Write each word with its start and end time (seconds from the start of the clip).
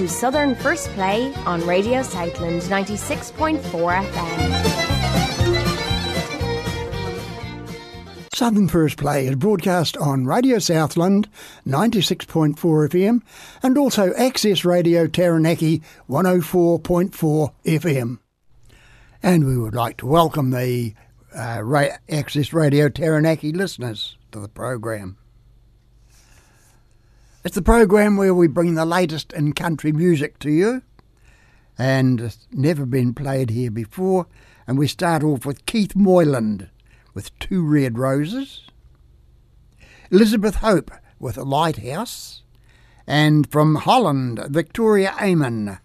To 0.00 0.08
Southern 0.08 0.54
First 0.54 0.88
Play 0.92 1.30
on 1.44 1.60
Radio 1.66 2.00
Southland 2.02 2.62
96.4 2.62 3.60
FM. 3.60 4.50
Southern 8.32 8.66
First 8.66 8.96
Play 8.96 9.26
is 9.26 9.34
broadcast 9.34 9.98
on 9.98 10.24
Radio 10.24 10.58
Southland 10.58 11.28
96.4 11.66 12.54
FM 12.56 13.20
and 13.62 13.76
also 13.76 14.14
Access 14.14 14.64
Radio 14.64 15.06
Taranaki 15.06 15.82
104.4 16.08 17.52
FM. 17.66 18.18
And 19.22 19.44
we 19.44 19.58
would 19.58 19.74
like 19.74 19.98
to 19.98 20.06
welcome 20.06 20.48
the 20.48 20.94
uh, 21.36 21.60
Ra- 21.62 21.98
Access 22.08 22.54
Radio 22.54 22.88
Taranaki 22.88 23.52
listeners 23.52 24.16
to 24.32 24.40
the 24.40 24.48
program. 24.48 25.18
It's 27.42 27.54
the 27.54 27.62
program 27.62 28.18
where 28.18 28.34
we 28.34 28.48
bring 28.48 28.74
the 28.74 28.84
latest 28.84 29.32
in 29.32 29.54
country 29.54 29.92
music 29.92 30.38
to 30.40 30.50
you 30.50 30.82
and 31.78 32.20
it's 32.20 32.46
never 32.52 32.84
been 32.84 33.14
played 33.14 33.48
here 33.48 33.70
before. 33.70 34.26
And 34.66 34.78
we 34.78 34.86
start 34.86 35.24
off 35.24 35.46
with 35.46 35.64
Keith 35.64 35.96
Moyland 35.96 36.68
with 37.14 37.36
Two 37.38 37.66
Red 37.66 37.96
Roses, 37.98 38.68
Elizabeth 40.10 40.56
Hope 40.56 40.90
with 41.18 41.38
Lighthouse, 41.38 42.42
and 43.06 43.50
from 43.50 43.76
Holland, 43.76 44.44
Victoria 44.50 45.14
Amon, 45.18 45.78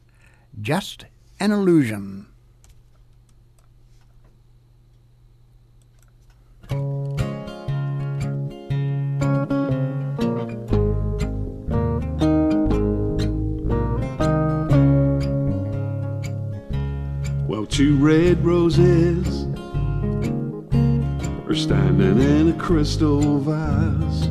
Just 0.59 1.05
an 1.39 1.53
Illusion. 1.53 2.27
Two 17.69 17.97
red 17.97 18.45
roses 18.45 19.45
are 21.45 21.55
standing 21.55 22.21
in 22.21 22.47
a 22.47 22.53
crystal 22.57 23.39
vase, 23.39 24.27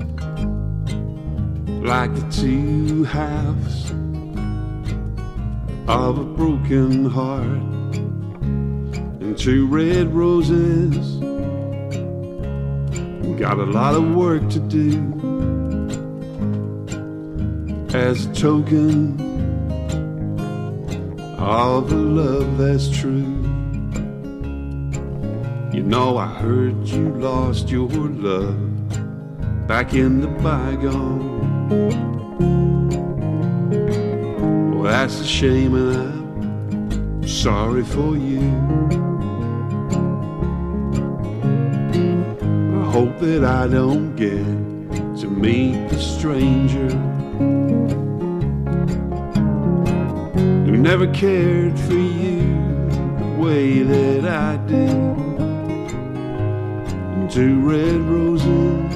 like 1.82 2.14
the 2.14 2.26
two 2.30 3.04
halves 3.04 3.90
of 5.86 6.18
a 6.18 6.24
broken 6.24 7.04
heart. 7.04 7.44
And 9.20 9.36
two 9.36 9.66
red 9.66 10.14
roses 10.14 11.18
got 13.38 13.58
a 13.58 13.66
lot 13.66 13.94
of 13.94 14.14
work 14.14 14.48
to 14.48 14.60
do 14.60 14.96
as 17.94 18.24
a 18.24 18.34
token 18.34 19.23
of 21.44 21.90
the 21.90 21.96
love 21.96 22.56
that's 22.56 22.88
true. 22.88 23.42
You 25.72 25.82
know, 25.82 26.16
I 26.16 26.26
heard 26.26 26.88
you 26.88 27.10
lost 27.16 27.68
your 27.68 27.88
love 27.88 29.66
back 29.66 29.92
in 29.92 30.20
the 30.20 30.28
bygone. 30.28 31.34
Well, 34.72 34.84
that's 34.84 35.20
a 35.20 35.26
shame, 35.26 35.74
and 35.74 35.96
I'm 35.96 37.28
sorry 37.28 37.84
for 37.84 38.16
you. 38.16 38.40
I 42.80 42.90
hope 42.90 43.18
that 43.18 43.44
I 43.44 43.66
don't 43.66 44.16
get 44.16 44.44
to 45.20 45.28
meet 45.28 45.88
the 45.90 45.98
stranger 45.98 47.13
never 50.84 51.06
cared 51.14 51.78
for 51.80 51.94
you 51.94 52.42
the 53.18 53.36
way 53.38 53.82
that 53.82 54.26
I 54.26 54.58
did. 54.66 54.90
And 57.14 57.30
two 57.30 57.58
red 57.60 58.02
roses 58.02 58.92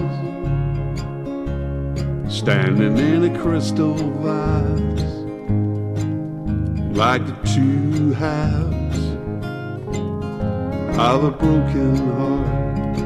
standing 2.30 2.98
in 2.98 3.24
a 3.24 3.38
crystal 3.40 3.94
vase, 3.94 5.02
like 6.94 7.26
the 7.26 7.36
two 7.54 8.12
halves 8.12 8.98
of 10.98 11.24
a 11.24 11.30
broken 11.30 11.96
heart. 12.18 12.98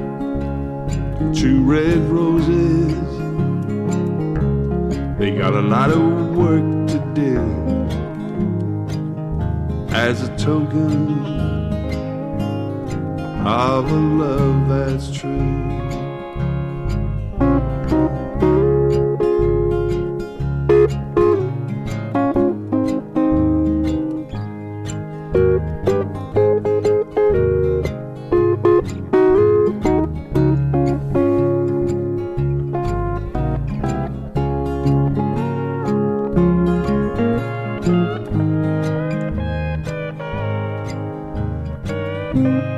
Two 1.33 1.63
red 1.63 2.01
roses, 2.11 2.99
they 5.21 5.31
got 5.39 5.55
a 5.55 5.63
lot 5.63 5.91
of 5.93 6.37
work 6.37 6.89
to 6.89 6.99
do 7.15 7.82
as 9.95 10.23
a 10.23 10.37
token 10.37 11.25
of 13.47 13.91
a 13.91 13.95
love 13.95 14.69
that's 14.69 15.11
true. 15.13 15.72
Now 42.43 42.72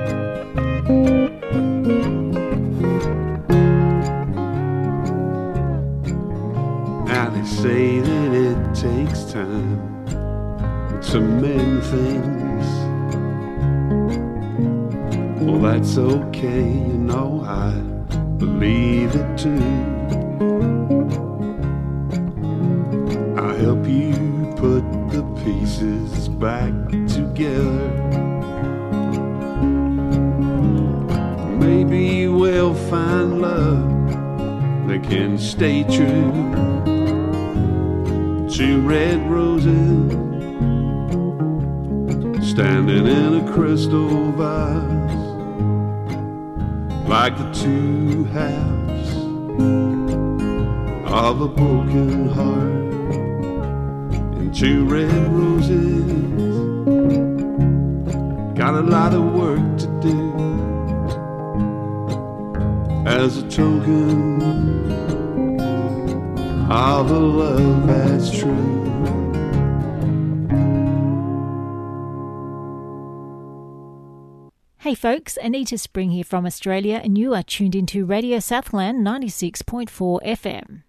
Anita 75.43 75.79
Spring 75.79 76.11
here 76.11 76.25
from 76.25 76.47
Australia, 76.47 77.00
and 77.03 77.17
you 77.17 77.35
are 77.35 77.43
tuned 77.43 77.75
into 77.75 78.05
Radio 78.05 78.38
Southland 78.38 79.05
96.4 79.06 80.23
FM. 80.23 80.82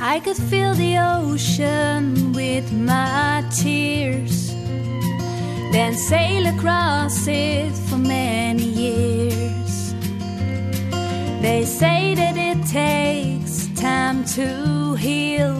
I 0.00 0.20
could 0.20 0.36
fill 0.36 0.74
the 0.74 0.98
ocean 0.98 2.32
with 2.32 2.70
my 2.72 3.44
tears 3.50 4.11
then 5.72 5.94
sail 5.94 6.46
across 6.46 7.26
it 7.26 7.72
for 7.88 7.96
many 7.96 8.62
years. 8.62 9.94
They 11.40 11.64
say 11.64 12.14
that 12.14 12.36
it 12.36 12.66
takes 12.66 13.68
time 13.80 14.24
to 14.36 14.94
heal, 14.96 15.54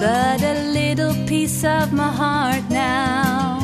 but 0.00 0.40
a 0.42 0.54
little 0.78 1.14
piece 1.26 1.64
of 1.64 1.92
my 1.92 2.10
heart 2.22 2.64
now 2.70 3.58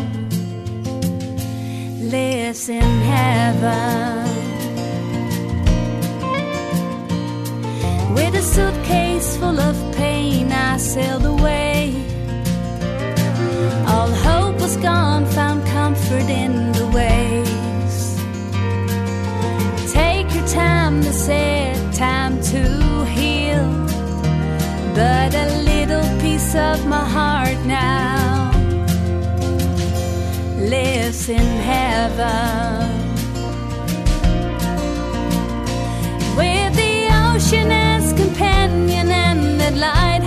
lives 2.00 2.68
in 2.68 2.90
heaven. 3.14 4.26
With 8.14 8.34
a 8.34 8.42
suitcase 8.42 9.36
full 9.36 9.60
of 9.60 9.76
pain, 9.94 10.50
I 10.50 10.76
sailed 10.76 11.24
away 11.24 11.94
all 13.86 14.10
hope 14.24 14.39
was 14.70 14.82
gone, 14.82 15.26
found 15.26 15.64
comfort 15.66 16.28
in 16.28 16.72
the 16.72 16.86
waves. 16.94 17.96
Take 19.92 20.32
your 20.34 20.46
time, 20.46 21.02
to 21.02 21.12
say 21.12 21.74
time 21.92 22.40
to 22.52 23.04
heal. 23.16 23.66
But 24.94 25.34
a 25.34 25.46
little 25.70 26.08
piece 26.20 26.54
of 26.54 26.86
my 26.86 27.04
heart 27.16 27.58
now 27.66 28.52
lives 30.58 31.28
in 31.28 31.48
heaven. 31.72 32.90
With 36.36 36.72
the 36.82 36.96
ocean 37.26 37.70
as 37.72 38.12
companion 38.12 39.10
and 39.10 39.60
that 39.60 39.74
lighthouse 39.74 40.19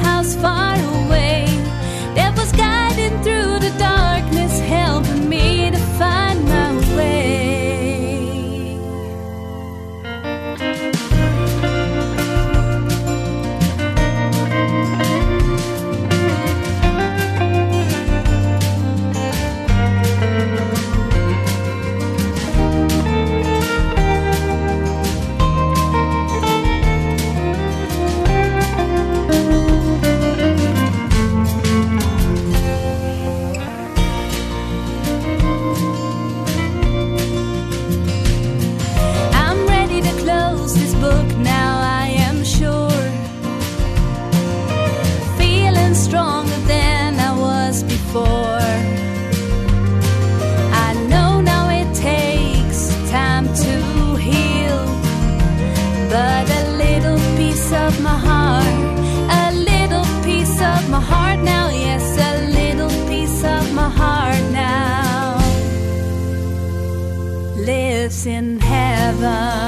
in 68.26 68.60
heaven. 68.60 69.63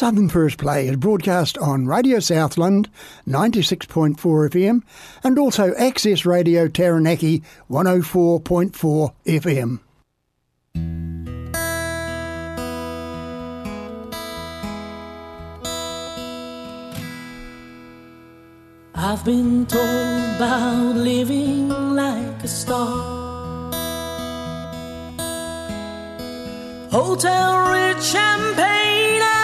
Southern 0.00 0.30
First 0.30 0.56
Play 0.56 0.88
is 0.88 0.96
broadcast 0.96 1.58
on 1.58 1.84
Radio 1.84 2.20
Southland 2.20 2.88
96.4 3.28 4.16
FM 4.16 4.82
and 5.22 5.38
also 5.38 5.74
Access 5.74 6.24
Radio 6.24 6.68
Taranaki 6.68 7.42
104.4 7.68 9.12
FM. 9.26 9.80
I've 18.94 19.22
been 19.22 19.66
told 19.66 20.36
about 20.36 20.96
living 20.96 21.68
like 21.68 22.42
a 22.42 22.48
star. 22.48 23.70
Hotel 26.90 27.70
rich 27.70 28.02
champagne 28.02 29.39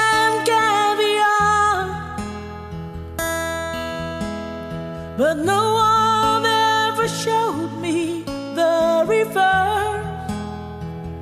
But 5.17 5.39
no 5.39 5.75
one 5.77 6.45
ever 6.45 7.09
showed 7.09 7.81
me 7.81 8.23
the 8.55 9.03
reverse. 9.09 10.31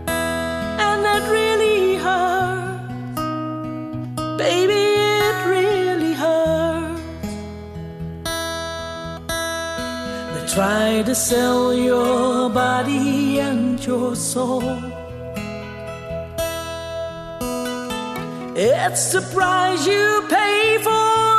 And 0.08 1.04
that 1.06 1.22
really 1.30 1.94
hurts. 1.94 3.20
Baby, 4.36 4.82
it 5.22 5.36
really 5.46 6.12
hurts. 6.12 7.02
They 10.34 10.44
try 10.52 11.04
to 11.06 11.14
sell 11.14 11.72
your 11.72 12.50
body 12.50 13.38
and 13.38 13.78
your 13.86 14.16
soul. 14.16 14.64
It's 18.56 19.12
the 19.12 19.20
price 19.32 19.86
you 19.86 20.24
pay 20.28 20.78
for 20.82 21.33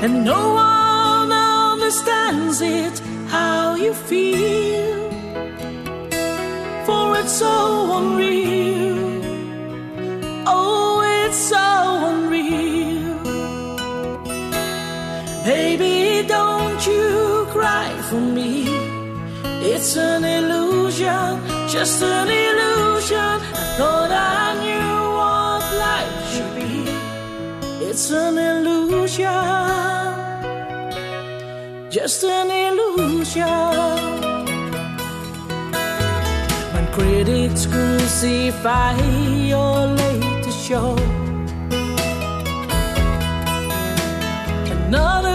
And 0.00 0.24
no 0.24 0.54
one 0.54 1.32
understands 1.32 2.60
it, 2.60 3.00
how 3.26 3.74
you 3.74 3.92
feel. 3.92 5.10
For 6.86 7.18
it's 7.18 7.32
so 7.32 7.98
unreal. 7.98 9.22
Oh, 10.46 11.02
it's 11.24 11.36
so 11.36 11.66
unreal. 12.10 13.18
Baby, 15.44 16.28
don't 16.28 16.80
you 16.86 17.46
cry 17.50 17.90
for 18.08 18.20
me. 18.20 18.68
It's 19.72 19.96
an 19.96 20.24
illusion, 20.24 21.40
just 21.68 22.00
an 22.02 22.28
illusion. 22.28 23.18
I 23.18 23.74
thought 23.76 24.12
I 24.12 24.47
It's 28.00 28.12
an 28.12 28.38
illusion, 28.38 29.26
just 31.90 32.22
an 32.22 32.48
illusion. 32.48 33.44
When 36.74 36.86
critics 36.92 37.66
crucify 37.66 38.94
your 39.52 39.86
latest 40.02 40.60
show, 40.64 40.94
another 44.76 45.27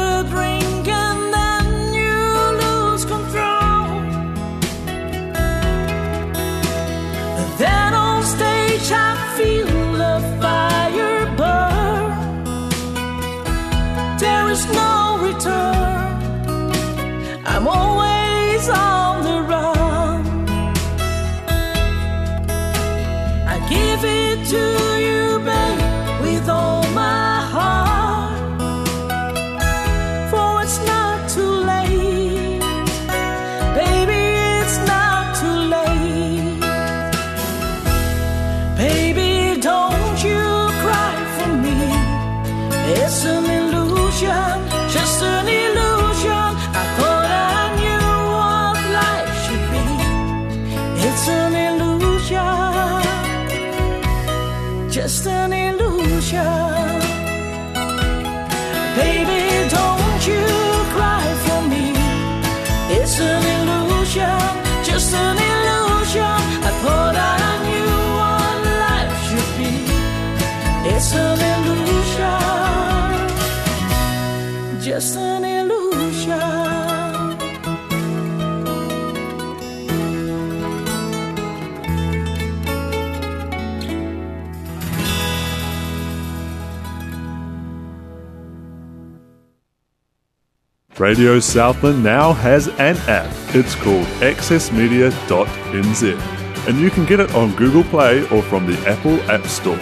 Radio 91.03 91.37
Southland 91.37 92.01
now 92.01 92.31
has 92.31 92.69
an 92.79 92.95
app. 93.09 93.29
It's 93.53 93.75
called 93.75 94.07
accessmedia.nz, 94.21 96.17
and 96.65 96.79
you 96.79 96.89
can 96.89 97.05
get 97.05 97.19
it 97.19 97.35
on 97.35 97.53
Google 97.57 97.83
Play 97.83 98.21
or 98.29 98.41
from 98.41 98.65
the 98.65 98.79
Apple 98.87 99.21
App 99.29 99.45
Store. 99.47 99.75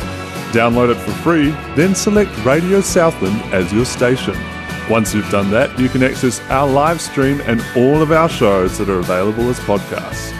Download 0.51 0.89
it 0.89 0.95
for 0.95 1.11
free, 1.21 1.51
then 1.75 1.93
select 1.93 2.35
Radio 2.43 2.81
Southland 2.81 3.39
as 3.53 3.71
your 3.71 3.85
station. 3.85 4.35
Once 4.89 5.13
you've 5.13 5.29
done 5.29 5.51
that, 5.51 5.77
you 5.79 5.89
can 5.89 6.01
access 6.01 6.39
our 6.49 6.67
live 6.67 6.99
stream 6.99 7.39
and 7.41 7.63
all 7.77 8.01
of 8.01 8.11
our 8.11 8.27
shows 8.27 8.79
that 8.79 8.89
are 8.89 8.97
available 8.97 9.47
as 9.47 9.59
podcasts. 9.59 10.31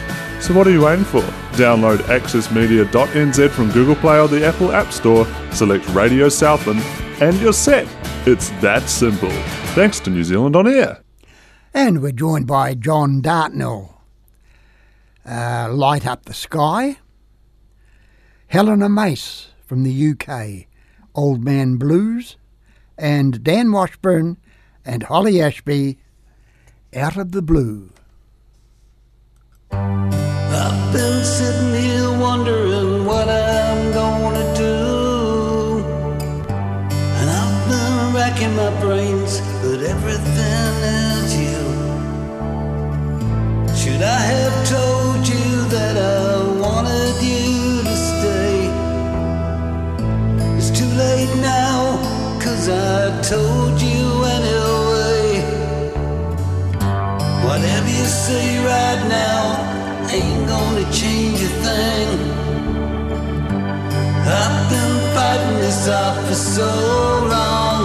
So 0.42 0.52
what 0.52 0.66
are 0.66 0.72
you 0.72 0.82
waiting 0.82 1.04
for? 1.04 1.22
Download 1.52 1.98
accessmedia.nz 1.98 3.50
from 3.50 3.70
Google 3.70 3.94
Play 3.94 4.18
or 4.18 4.26
the 4.26 4.44
Apple 4.44 4.72
App 4.72 4.92
Store, 4.92 5.28
select 5.52 5.88
Radio 5.90 6.28
Southland, 6.28 6.80
and 7.22 7.38
you're 7.40 7.52
set. 7.52 7.86
It's 8.26 8.48
that 8.62 8.88
simple. 8.88 9.30
Thanks 9.74 10.00
to 10.00 10.10
New 10.10 10.22
Zealand 10.22 10.54
On 10.54 10.66
Air. 10.66 11.02
And 11.72 12.02
we're 12.02 12.12
joined 12.12 12.46
by 12.46 12.74
John 12.74 13.22
Dartnell. 13.22 14.02
Uh, 15.26 15.68
Light 15.72 16.06
Up 16.06 16.26
the 16.26 16.34
Sky. 16.34 16.98
Helena 18.48 18.90
Mace 18.90 19.48
from 19.64 19.82
the 19.82 20.10
UK, 20.10 20.66
Old 21.14 21.42
Man 21.42 21.76
Blues. 21.76 22.36
And 22.98 23.42
Dan 23.42 23.72
Washburn 23.72 24.36
and 24.84 25.04
Holly 25.04 25.40
Ashby, 25.40 25.98
Out 26.94 27.16
of 27.16 27.32
the 27.32 27.40
Blue. 27.40 27.90
I've 29.70 30.92
been 30.92 31.24
sitting 31.24 31.74
here 31.74 32.10
wondering 32.18 33.06
what 33.06 33.26
I'm 33.26 33.92
gonna 33.92 34.54
do. 34.54 35.78
And 37.18 37.30
I've 37.30 37.68
been 37.70 38.14
racking 38.14 38.54
my 38.54 38.70
brains, 38.80 39.11
late 51.02 51.34
now, 51.40 51.78
cause 52.44 52.68
I 52.68 53.20
told 53.32 53.74
you 53.88 54.06
anyway. 54.36 55.26
Whatever 57.46 57.90
you 57.98 58.06
say 58.26 58.46
right 58.72 59.02
now 59.20 59.40
ain't 60.16 60.42
gonna 60.52 60.86
change 61.00 61.38
a 61.50 61.52
thing. 61.64 62.08
I've 64.40 64.58
been 64.72 64.94
fighting 65.16 65.58
this 65.64 65.82
off 66.00 66.16
for 66.26 66.38
so 66.56 66.70
long. 67.34 67.82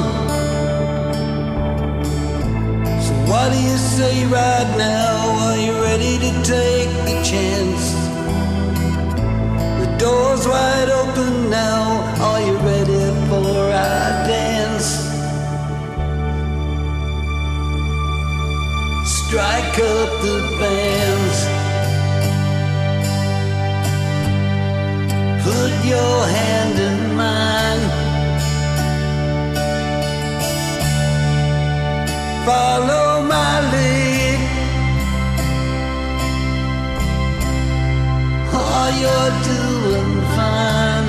So 3.05 3.13
what 3.29 3.47
do 3.53 3.59
you 3.69 3.77
say 3.95 4.15
right 4.39 4.69
now? 4.77 5.13
Are 5.45 5.59
you 5.65 5.73
ready 5.89 6.13
to 6.25 6.31
take 6.55 6.91
the 7.07 7.15
chance? 7.31 7.85
The 9.81 9.89
door's 10.03 10.43
wide 10.47 10.89
open 11.01 11.49
now. 11.49 11.86
Up 19.79 20.21
the 20.21 20.37
bands. 20.59 21.39
Put 25.43 25.71
your 25.85 26.17
hand 26.37 26.79
in 26.79 27.15
mine. 27.15 27.83
Follow 32.45 33.21
my 33.23 33.53
lead. 33.71 34.39
Oh, 38.59 38.87
you're 39.01 39.33
doing 39.51 40.13
fine. 40.35 41.07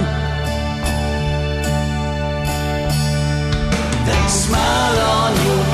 That 4.06 4.26
smile 4.28 4.98
on 5.16 5.32
your 5.46 5.67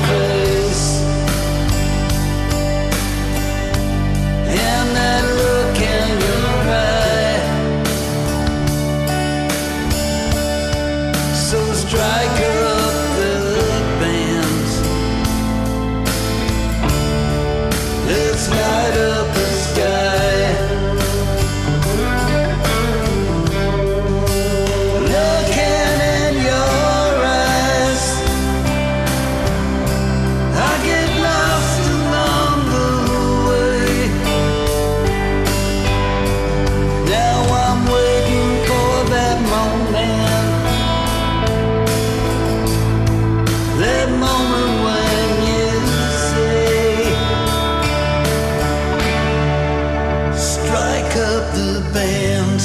the 51.55 51.81
band. 51.93 52.61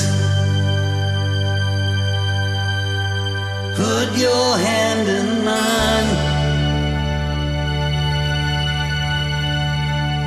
Put 3.76 4.08
your 4.26 4.48
hand 4.68 5.06
in 5.18 5.28
mine. 5.50 6.10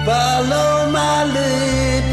Follow 0.05 0.71
my 0.99 1.17
lead. 1.35 2.05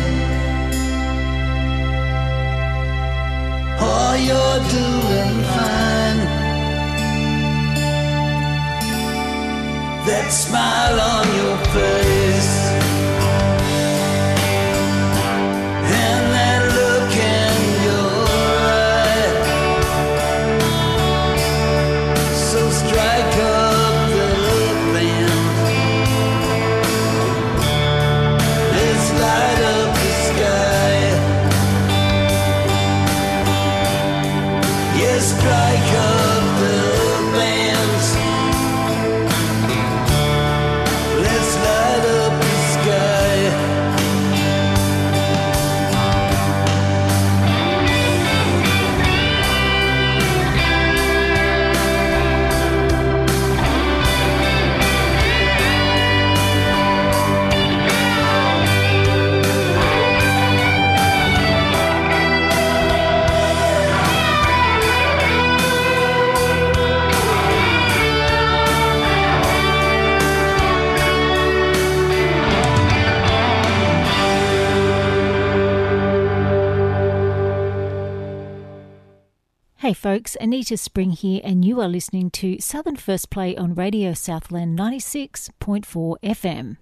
Oh, 3.89 4.13
you're 4.29 4.61
doing 4.79 5.35
fine. 5.55 6.21
That 10.07 10.29
smile 10.43 10.99
on 11.15 11.27
your 11.41 11.57
face. 11.75 12.60
G'day, 79.91 79.97
folks. 79.97 80.37
Anita 80.41 80.77
Spring 80.77 81.11
here, 81.11 81.41
and 81.43 81.65
you 81.65 81.81
are 81.81 81.89
listening 81.89 82.31
to 82.31 82.61
Southern 82.61 82.95
First 82.95 83.29
Play 83.29 83.57
on 83.57 83.75
Radio 83.75 84.13
Southland 84.15 84.79
96.4 84.79 86.17
FM. 86.23 86.77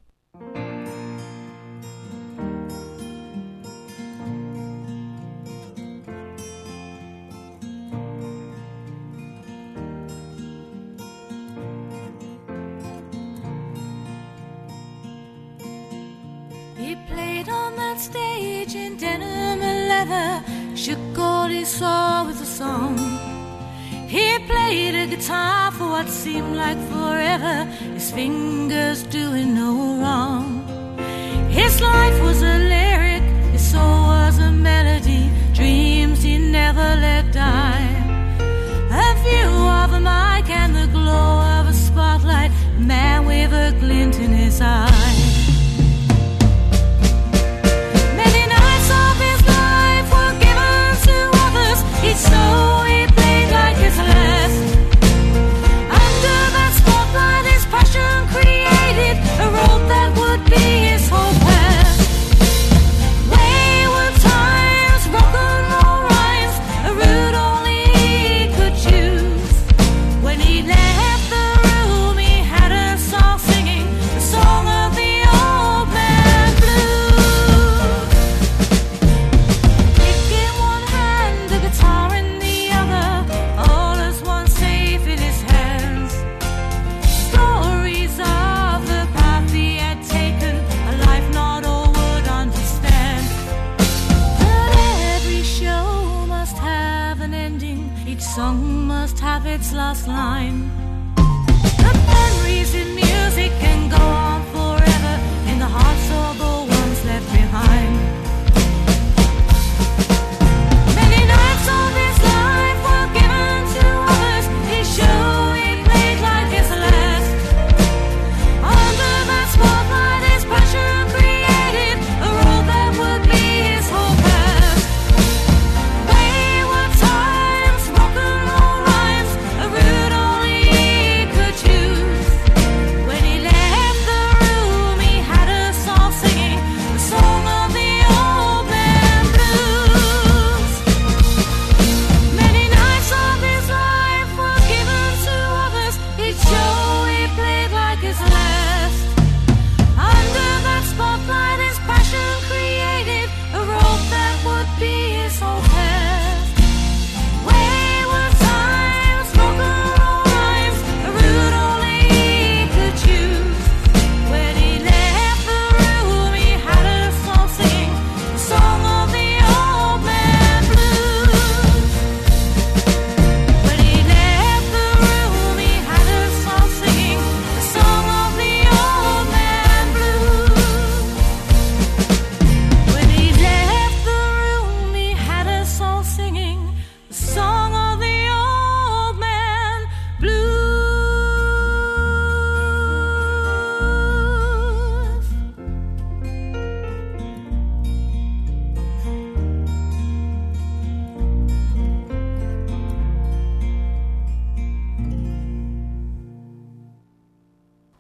He 16.77 16.95
played 17.07 17.49
on 17.49 17.77
that 17.77 17.99
stage 17.99 18.75
in 18.75 18.99
denim 18.99 19.48
and 19.99 20.11
leather, 20.11 20.77
shook 20.77 21.19
all 21.19 21.49
he 21.49 21.65
saw 21.65 22.27
with 22.27 22.41
a 22.41 22.47
song. 22.47 22.97
He 24.09 24.39
played 24.47 24.95
a 24.95 25.07
guitar 25.07 25.71
for 25.73 25.89
what 25.95 26.09
seemed 26.09 26.57
like 26.57 26.79
forever, 26.93 27.65
his 27.95 28.11
fingers 28.11 29.03
doing 29.03 29.55
no 29.55 29.73
wrong. 30.01 30.45
His 31.51 31.81
life 31.81 32.19
was 32.23 32.43
a 32.43 32.59
lyric, 32.75 33.23
his 33.53 33.71
soul 33.73 34.03
was 34.15 34.39
a 34.39 34.51
melody, 34.51 35.31
dreams 35.53 36.23
he 36.23 36.39
never 36.39 36.89
let 37.07 37.33
die. 37.33 37.91
A 38.91 39.09
view 39.25 39.51
of 39.83 39.93
a 39.93 40.01
mic 40.01 40.49
and 40.51 40.75
the 40.75 40.89
glow 40.99 41.41
of 41.59 41.69
a 41.69 41.75
spotlight, 41.75 42.51
a 42.79 42.81
man 42.81 43.27
with 43.27 43.53
a 43.53 43.77
glint 43.81 44.17
in 44.19 44.33
his 44.33 44.61
eye. 44.61 44.88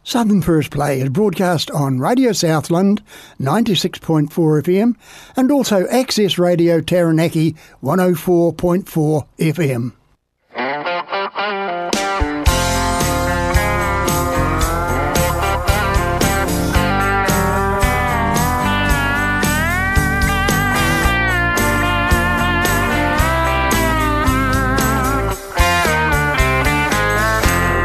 Southern 0.08 0.40
First 0.40 0.70
Play 0.70 1.02
is 1.02 1.10
broadcast 1.10 1.70
on 1.70 1.98
Radio 1.98 2.32
Southland 2.32 3.02
96.4 3.38 4.30
FM 4.30 4.96
and 5.36 5.52
also 5.52 5.86
Access 5.88 6.38
Radio 6.38 6.80
Taranaki 6.80 7.54
104.4 7.82 9.26
FM. 9.38 9.92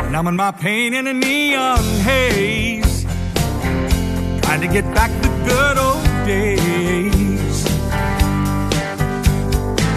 Numbing 0.10 0.38
my 0.38 0.52
pain 0.52 0.94
in 0.94 1.08
a 1.08 1.14
neon 1.14 1.53
to 4.64 4.70
get 4.72 4.86
back 4.96 5.12
the 5.22 5.28
good 5.44 5.78
old 5.78 6.06
days. 6.26 7.66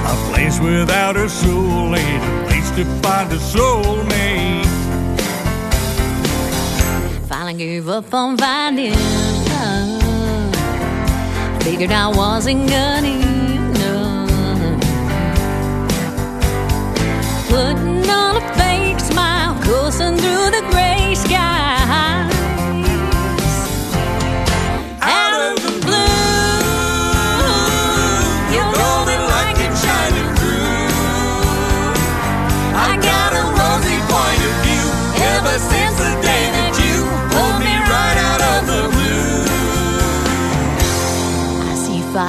A 0.05 0.15
place 0.29 0.59
without 0.59 1.17
a 1.17 1.29
soul 1.29 1.95
ain't 1.95 2.25
a 2.25 2.45
place 2.49 2.69
to 2.73 2.85
find 3.01 3.33
a 3.33 3.39
soulmate. 3.53 4.67
Finally 7.29 7.55
gave 7.55 7.89
up 7.89 8.13
on 8.13 8.37
finding 8.37 8.95
love. 9.51 10.55
Figured 11.63 11.93
I 11.93 12.09
wasn't 12.09 12.69
gonna. 12.69 13.37
Putting 17.49 18.11
on 18.11 18.37
a 18.43 18.55
fake 18.59 18.99
smile, 18.99 19.55
coursing 19.63 20.17
through 20.17 20.51
the 20.57 20.76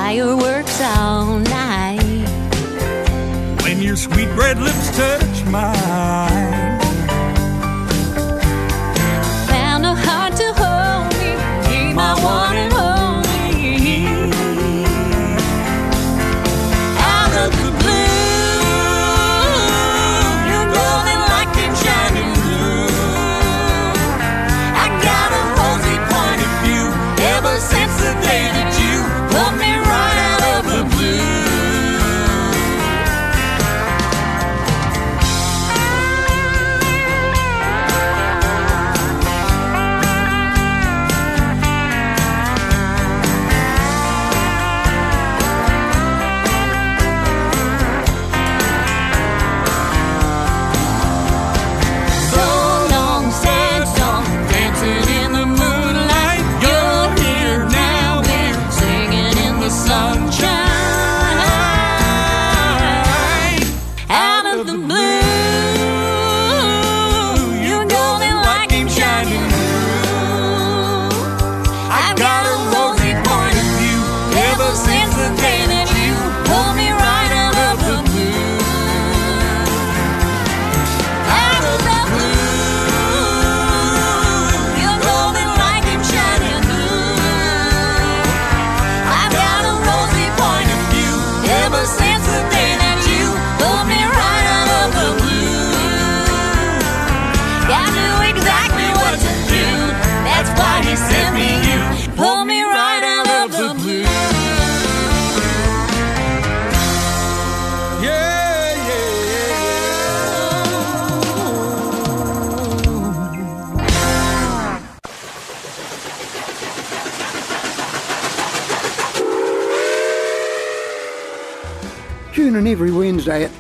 fireworks 0.08 0.80
all 0.80 1.38
night. 1.38 2.00
When 3.62 3.82
you're 3.82 3.98
sweet 3.98 4.30
red 4.38 4.58
lips 4.58 4.88
touch 4.96 5.46
mine. 5.52 6.37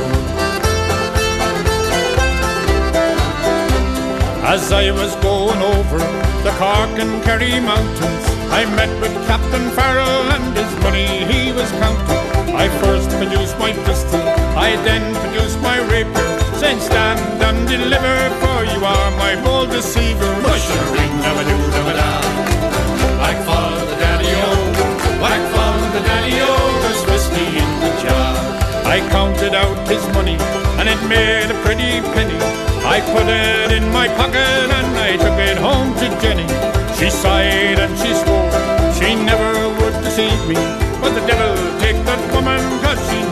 As 4.53 4.63
I 4.83 4.85
was 5.01 5.11
going 5.27 5.61
over 5.75 5.99
the 6.45 6.53
Cork 6.61 6.95
and 7.03 7.13
Kerry 7.25 7.59
mountains, 7.71 8.25
I 8.59 8.61
met 8.79 8.91
with 9.01 9.13
Captain 9.27 9.65
Farrell 9.77 10.25
and 10.35 10.47
his 10.57 10.71
money 10.83 11.09
he 11.31 11.41
was 11.51 11.69
counting. 11.83 12.18
I 12.55 12.67
first 12.81 13.09
produced 13.17 13.57
my 13.59 13.71
pistol, 13.85 14.21
I 14.57 14.75
then 14.87 15.15
produced 15.15 15.59
my 15.61 15.77
rapier, 15.91 16.29
saying 16.59 16.79
stand 16.79 17.19
and 17.41 17.67
deliver, 17.67 18.17
for 18.41 18.63
you 18.71 18.79
are 18.83 19.11
my 19.17 19.35
bold 19.43 19.69
deceiver. 19.71 20.31
Musha 20.43 20.81
ring 20.95 21.13
dabba 21.23 21.43
doo 21.49 21.63
dabba 21.73 21.93
da. 21.99 22.09
Whack 23.21 23.37
for 23.47 23.69
the 23.89 23.95
daddy-o, 24.01 24.51
whack 25.23 25.43
for 25.53 25.73
the 25.95 26.01
daddy-o, 26.07 26.53
there's 26.81 27.03
whiskey 27.09 27.47
in 27.63 27.71
the 27.83 27.91
jar. 28.03 28.33
I 28.85 28.97
counted 29.09 29.53
out 29.53 29.77
his 29.87 30.05
money, 30.13 30.37
and 30.79 30.89
it 30.89 31.01
made 31.07 31.49
a 31.51 31.57
pretty 31.63 32.01
penny. 32.13 32.39
I 32.85 33.01
put 33.13 33.27
it 33.27 33.71
in 33.71 33.91
my 33.91 34.07
pocket 34.07 34.71
and 34.77 34.97
I 34.97 35.17
took 35.17 35.37
it 35.37 35.57
home 35.57 35.93
to 35.99 36.07
Jenny. 36.21 36.47
She 36.97 37.09
sighed 37.09 37.77
and 37.77 37.95
she 37.99 38.13
swore 38.15 38.79
she 38.99 39.15
never 39.15 39.69
would 39.77 40.03
deceive 40.03 40.47
me. 40.47 40.88
But 41.01 41.13
the 41.15 41.25
devil 41.25 41.55
take 41.79 41.95
that 42.05 42.19
woman, 42.33 42.59
cause 42.83 42.99
she 43.09 43.28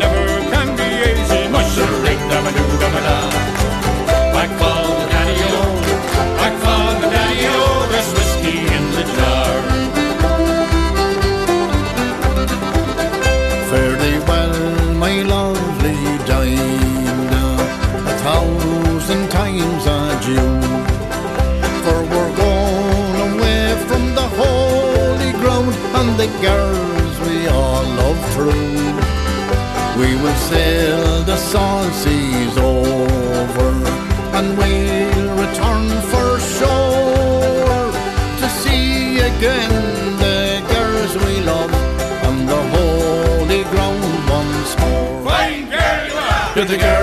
We 30.00 30.16
will 30.16 30.40
sail 30.52 31.24
the 31.24 31.38
salt 31.38 31.92
seas 31.94 32.56
over 32.58 33.70
and 34.38 34.56
we'll 34.56 35.30
return 35.44 35.88
for 36.12 36.40
sure 36.56 37.92
to 38.42 38.48
see 38.62 39.18
again 39.18 39.74
the 40.26 40.64
girls 40.74 41.14
we 41.26 41.42
love 41.42 41.74
and 42.28 42.48
the 42.48 42.62
holy 42.76 43.64
ground 43.72 44.30
once 44.30 44.78
more. 44.80 44.98
Girl. 46.68 46.97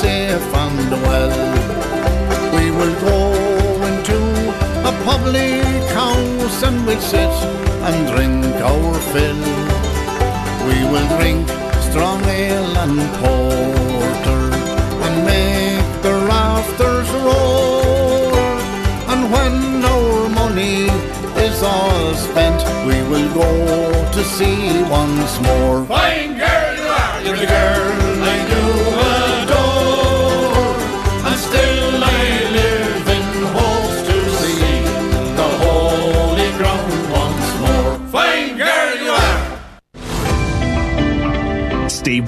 Safe 0.00 0.54
and 0.64 0.90
well. 1.06 1.34
We 2.56 2.70
will 2.78 2.96
go 3.10 3.20
into 3.90 4.18
a 4.90 4.92
public 5.10 5.62
house 6.00 6.58
and 6.62 6.76
we'll 6.86 7.04
sit 7.14 7.36
and 7.86 7.96
drink 8.12 8.44
our 8.70 8.94
fill. 9.12 9.42
We 10.68 10.78
will 10.92 11.08
drink 11.18 11.44
strong 11.88 12.20
ale 12.24 12.72
and 12.84 12.98
porter 13.20 14.44
and 15.04 15.14
make 15.32 15.88
the 16.06 16.14
rafters 16.32 17.10
roar. 17.26 18.32
And 19.12 19.22
when 19.34 19.54
our 19.94 20.28
money 20.40 20.88
is 21.46 21.62
all 21.62 22.14
spent, 22.14 22.60
we 22.88 22.96
will 23.10 23.30
go 23.34 23.50
to 24.14 24.22
sea 24.36 24.82
once 25.00 25.34
more. 25.46 25.84
Fine 25.84 26.38
girl 26.38 26.70
you 26.80 26.86
are, 27.00 27.22
You're 27.24 27.36
the 27.36 27.46
girl 27.46 27.79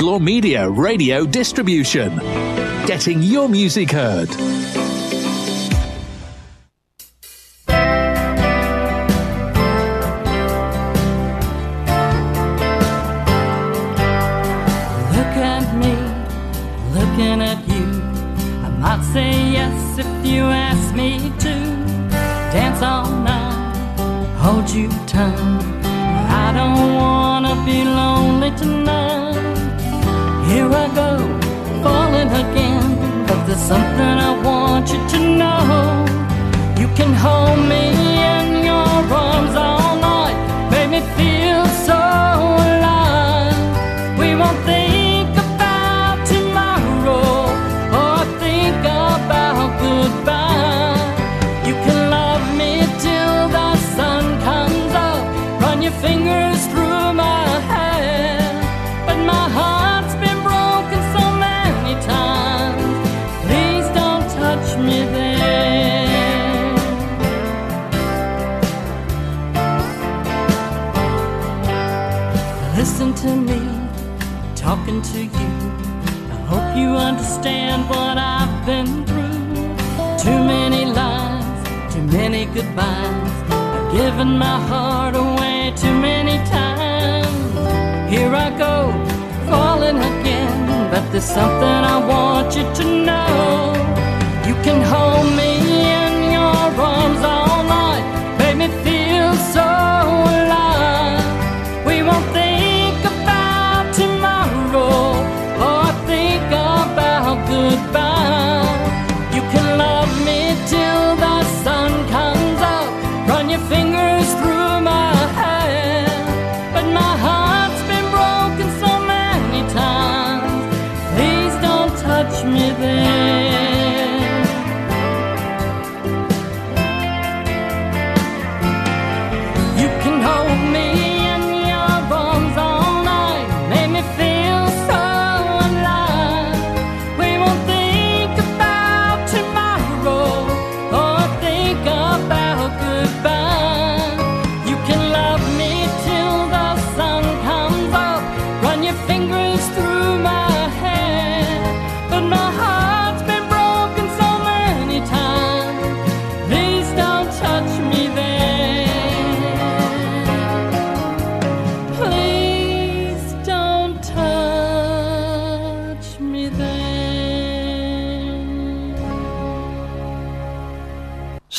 are. 0.03 0.13
Steve 0.13 0.15
Law 0.15 0.19
Media 0.19 0.69
Radio 0.69 1.25
Distribution. 1.25 2.17
Getting 2.87 3.23
your 3.23 3.49
music 3.49 3.93
heard. 3.93 4.29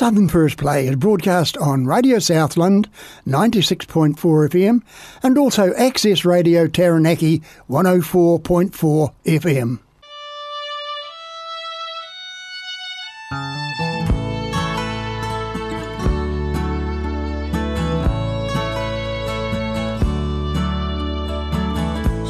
Southern 0.03 0.27
First 0.27 0.57
Play 0.57 0.87
is 0.87 0.97
broadcast 0.97 1.55
on 1.55 1.85
Radio 1.85 2.19
Southland 2.19 2.89
96.4 3.25 4.17
FM 4.17 4.81
and 5.23 5.37
also 5.37 5.73
Access 5.75 6.25
Radio 6.25 6.67
Taranaki 6.67 7.41
104.4 7.69 9.13
FM. 9.23 9.79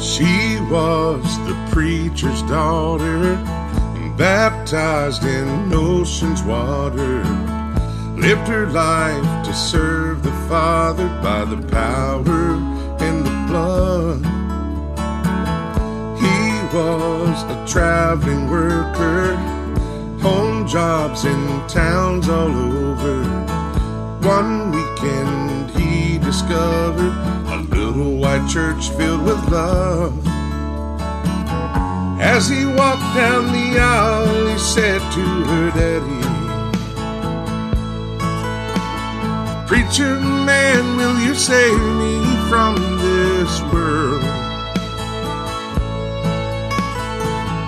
She 0.00 0.60
was 0.70 1.24
the 1.48 1.70
preacher's 1.72 2.42
daughter, 2.42 3.34
baptized 4.16 5.24
in 5.24 5.72
ocean's 5.72 6.44
water. 6.44 7.53
Lived 8.24 8.48
her 8.48 8.66
life 8.68 9.44
to 9.44 9.52
serve 9.52 10.22
the 10.22 10.32
Father 10.48 11.06
by 11.22 11.44
the 11.44 11.60
power 11.68 12.54
and 13.04 13.26
the 13.26 13.36
blood. 13.46 14.24
He 16.18 16.74
was 16.74 17.42
a 17.42 17.66
traveling 17.70 18.48
worker, 18.48 19.36
home 20.22 20.66
jobs 20.66 21.26
in 21.26 21.68
towns 21.68 22.30
all 22.30 22.48
over. 22.48 23.24
One 24.26 24.70
weekend 24.70 25.70
he 25.72 26.16
discovered 26.16 27.12
a 27.52 27.58
little 27.68 28.16
white 28.16 28.48
church 28.48 28.88
filled 28.96 29.22
with 29.22 29.50
love. 29.50 30.18
As 32.18 32.48
he 32.48 32.64
walked 32.64 33.14
down 33.14 33.52
the 33.52 33.78
aisle, 33.78 34.46
he 34.46 34.58
said 34.58 35.00
to 35.12 35.20
her 35.20 35.70
daddy, 35.72 36.23
Preacher 39.66 40.20
man, 40.20 40.98
will 40.98 41.18
you 41.20 41.34
save 41.34 41.78
me 41.78 42.20
from 42.50 42.74
this 42.98 43.62
world? 43.72 44.20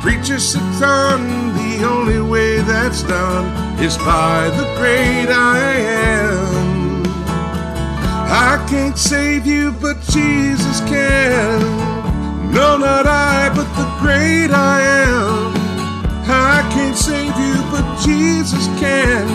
Preacher 0.03 0.39
son, 0.39 1.55
the 1.55 1.87
only 1.89 2.21
way 2.21 2.61
that's 2.61 3.03
done 3.03 3.47
is 3.83 3.97
by 3.97 4.51
the 4.51 4.65
great 4.77 5.31
I 5.31 5.59
am. 5.59 7.03
I 8.29 8.63
can't 8.69 8.99
save 8.99 9.47
you, 9.47 9.73
but 9.73 9.99
Jesus 10.03 10.81
can. 10.81 11.61
No, 12.53 12.77
not 12.77 13.07
I, 13.07 13.49
but 13.57 13.69
the 13.75 13.89
great 14.01 14.51
I 14.51 14.83
am. 14.83 15.55
I 16.29 16.61
can't 16.75 16.97
save 16.97 17.35
you, 17.39 17.55
but 17.71 17.87
Jesus 18.03 18.67
can, 18.79 19.27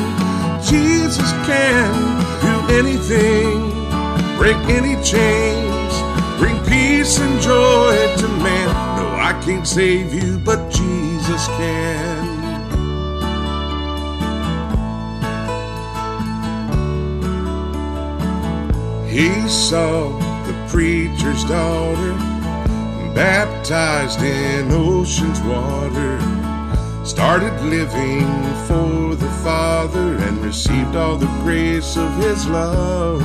Jesus 0.64 1.32
can 1.48 2.31
do 2.42 2.56
anything, 2.76 3.70
break 4.38 4.58
any 4.70 4.96
chains, 5.04 5.94
bring 6.40 6.58
peace 6.66 7.20
and 7.20 7.42
joy 7.42 7.96
to 8.18 8.28
man. 8.44 8.68
No, 8.98 9.08
I 9.16 9.40
can't 9.44 9.68
save 9.68 10.14
you, 10.14 10.38
but 10.40 10.70
Jesus 10.70 11.48
can. 11.48 12.42
He 19.08 19.30
saw 19.50 20.08
the 20.48 20.54
preacher's 20.70 21.44
daughter 21.44 22.14
baptized 23.14 24.22
in 24.22 24.72
ocean's 24.72 25.42
water, 25.42 26.18
started 27.04 27.54
living 27.64 28.28
for 28.68 29.16
the 29.16 29.30
Father 29.44 30.16
and 30.18 30.38
received 30.38 30.96
all 30.96 31.18
the 31.18 31.34
grace 31.44 31.98
of 31.98 32.16
His 32.18 32.48
love. 32.48 33.22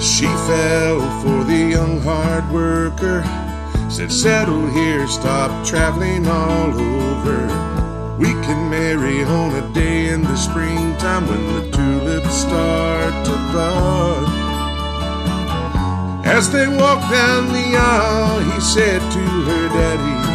She 0.00 0.26
fell 0.46 1.00
for 1.20 1.44
the 1.44 1.68
young 1.70 2.00
hard 2.00 2.48
worker, 2.52 3.22
said, 3.90 4.12
Settle 4.12 4.68
here, 4.68 5.06
stop 5.08 5.66
traveling 5.66 6.26
all 6.26 6.70
over. 6.78 7.46
We 8.18 8.32
can 8.46 8.70
marry 8.70 9.24
on 9.24 9.54
a 9.54 9.74
day 9.74 10.08
in 10.08 10.22
the 10.22 10.36
springtime 10.36 11.26
when 11.26 11.46
the 11.54 11.70
tulips 11.76 12.34
start 12.34 13.26
to 13.26 13.32
bud. 13.52 14.46
As 16.24 16.50
they 16.50 16.68
walked 16.68 17.10
down 17.10 17.48
the 17.48 17.76
aisle, 17.76 18.40
he 18.40 18.60
said 18.60 19.00
to 19.00 19.18
her 19.18 19.68
daddy, 19.68 20.25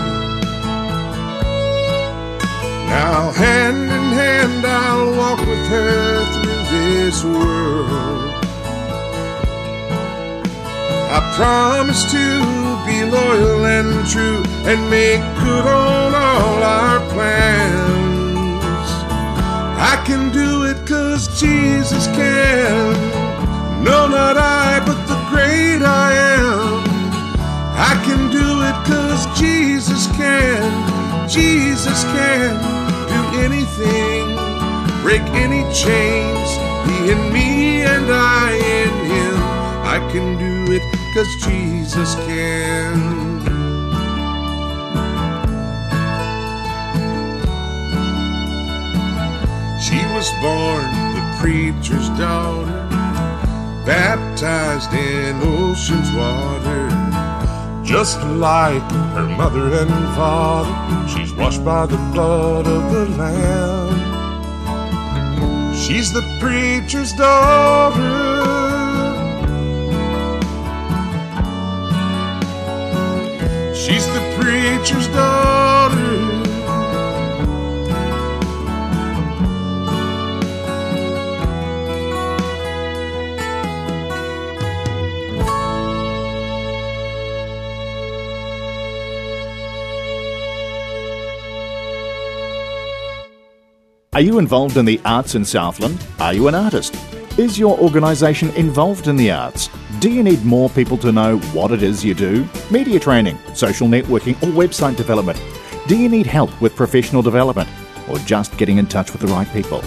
Now, 2.92 3.32
hand 3.32 3.84
in 3.84 4.06
hand, 4.20 4.66
I'll 4.66 5.16
walk 5.16 5.40
with 5.40 5.66
her 5.68 6.26
through 6.34 6.64
this 6.76 7.24
world. 7.24 8.34
I 11.18 11.20
promise 11.38 12.04
to 12.12 12.26
be 12.86 13.06
loyal 13.10 13.66
and 13.66 14.06
true 14.10 14.44
and 14.70 14.90
make 14.90 15.22
good 15.40 15.66
on 15.66 16.14
all 16.14 16.62
our 16.62 17.00
plans. 17.12 18.90
I 19.92 20.04
can 20.06 20.30
do 20.34 20.64
it 20.64 20.86
cause 20.86 21.30
Jesus 21.40 22.08
can. 22.08 22.92
No, 23.86 24.06
not 24.10 24.36
I, 24.36 24.84
but 24.86 25.00
the 25.08 25.20
great 25.32 25.82
I 25.82 26.12
am. 26.36 26.84
I 27.90 27.94
can 28.04 28.30
do 28.30 28.48
it 28.70 28.78
cause 28.86 29.40
Jesus 29.40 30.08
can. 30.18 31.01
Jesus 31.32 32.04
can 32.04 32.60
do 33.08 33.40
anything, 33.40 34.36
break 35.02 35.22
any 35.32 35.64
chains. 35.74 36.50
He 36.90 37.12
in 37.12 37.32
me 37.32 37.84
and 37.84 38.06
I 38.12 38.52
in 38.52 38.90
him. 39.06 39.36
I 39.88 40.00
can 40.12 40.38
do 40.38 40.74
it 40.74 40.82
cause 41.14 41.34
Jesus 41.48 42.16
can. 42.16 43.40
She 49.80 50.00
was 50.14 50.30
born 50.42 50.84
the 51.16 51.38
preacher's 51.40 52.10
daughter 52.20 52.88
baptized 53.86 54.94
in 54.94 55.40
ocean's 55.42 56.12
water. 56.14 57.21
Just 57.84 58.22
like 58.22 58.82
her 59.16 59.28
mother 59.38 59.74
and 59.74 59.90
father, 60.16 61.08
she's 61.10 61.34
washed 61.34 61.64
by 61.66 61.86
the 61.86 61.98
blood 62.14 62.68
of 62.68 62.92
the 62.92 63.06
Lamb. 63.18 63.92
She's 65.76 66.14
the 66.14 66.22
preacher's 66.40 67.12
daughter. 67.14 68.52
She's 73.76 74.06
the 74.08 74.22
preacher's 74.40 75.08
daughter. 75.08 76.11
Are 94.22 94.24
you 94.24 94.38
involved 94.38 94.78
in 94.78 94.86
the 94.86 95.02
arts 95.04 95.34
in 95.34 95.44
Southland? 95.44 96.06
Are 96.20 96.32
you 96.32 96.48
an 96.48 96.54
artist? 96.54 96.96
Is 97.40 97.58
your 97.58 97.76
organisation 97.80 98.52
involved 98.52 99.08
in 99.08 99.16
the 99.16 99.32
arts? 99.32 99.68
Do 100.00 100.12
you 100.12 100.22
need 100.22 100.46
more 100.46 100.70
people 100.70 100.96
to 101.00 101.12
know 101.12 101.40
what 101.56 101.72
it 101.72 101.82
is 101.82 102.06
you 102.06 102.14
do? 102.14 102.48
Media 102.70 103.00
training, 103.00 103.40
social 103.56 103.88
networking, 103.88 104.36
or 104.44 104.52
website 104.54 104.96
development? 104.96 105.42
Do 105.88 105.98
you 105.98 106.08
need 106.08 106.28
help 106.28 106.52
with 106.62 106.76
professional 106.76 107.24
development? 107.24 107.68
Or 108.08 108.20
just 108.20 108.56
getting 108.60 108.78
in 108.78 108.86
touch 108.86 109.12
with 109.12 109.22
the 109.22 109.28
right 109.28 109.52
people? 109.54 109.82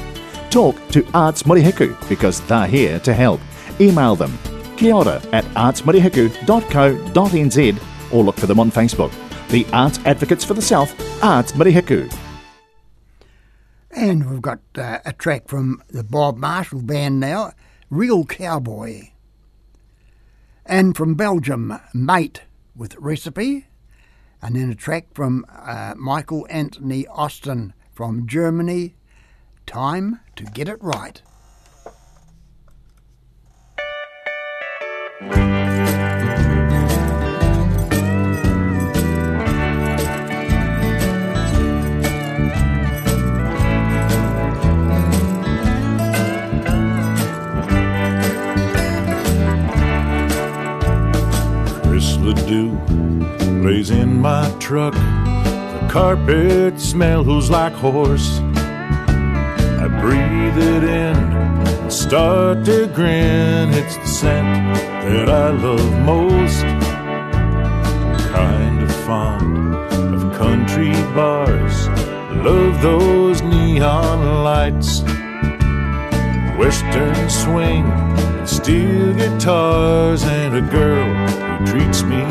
Talk 0.50 0.74
to 0.88 1.06
Arts 1.14 1.44
Murihiku 1.44 1.96
because 2.08 2.40
they're 2.48 2.66
here 2.66 2.98
to 2.98 3.14
help. 3.14 3.40
Email 3.80 4.16
them 4.16 4.36
kia 4.76 4.94
ora 4.94 5.22
at 5.32 5.44
artsmurihiku.co.nz 5.44 8.12
or 8.12 8.24
look 8.24 8.36
for 8.36 8.46
them 8.46 8.58
on 8.58 8.72
Facebook. 8.72 9.12
The 9.50 9.64
Arts 9.72 10.00
Advocates 10.04 10.44
for 10.44 10.54
the 10.54 10.62
South, 10.62 10.92
Arts 11.22 11.52
Murihiku. 11.52 12.23
And 13.96 14.28
we've 14.28 14.42
got 14.42 14.60
uh, 14.76 14.98
a 15.04 15.12
track 15.12 15.46
from 15.46 15.80
the 15.88 16.02
Bob 16.02 16.36
Marshall 16.36 16.82
Band 16.82 17.20
now, 17.20 17.52
Real 17.90 18.24
Cowboy. 18.24 19.10
And 20.66 20.96
from 20.96 21.14
Belgium, 21.14 21.78
Mate 21.92 22.42
with 22.74 22.96
Recipe. 22.96 23.68
And 24.42 24.56
then 24.56 24.70
a 24.70 24.74
track 24.74 25.14
from 25.14 25.46
uh, 25.48 25.94
Michael 25.96 26.44
Anthony 26.50 27.06
Austin 27.06 27.72
from 27.92 28.26
Germany, 28.26 28.96
Time 29.64 30.20
to 30.36 30.44
Get 30.44 30.68
It 30.68 30.82
Right. 30.82 31.22
Lays 53.64 53.88
in 53.88 54.20
my 54.20 54.54
truck. 54.60 54.92
The 54.92 55.88
carpet 55.90 56.78
smells 56.78 57.48
like 57.48 57.72
horse. 57.72 58.38
I 59.84 59.88
breathe 60.02 60.58
it 60.58 60.84
in 60.84 61.16
and 61.16 61.92
start 61.92 62.66
to 62.66 62.86
grin. 62.88 63.72
It's 63.72 63.96
the 63.96 64.06
scent 64.06 64.76
that 65.08 65.30
I 65.30 65.48
love 65.48 65.92
most. 66.04 66.66
Kind 68.34 68.82
of 68.82 68.94
fond 69.06 69.74
of 70.14 70.36
country 70.36 70.92
bars. 71.14 71.88
Love 72.44 72.82
those 72.82 73.40
neon 73.40 74.44
lights. 74.44 75.00
Western 76.58 77.30
swing 77.30 77.86
steel 78.46 79.14
guitars 79.14 80.22
and 80.24 80.54
a 80.54 80.60
girl 80.70 81.43
who 81.58 81.66
treats 81.66 82.02
me 82.02 82.22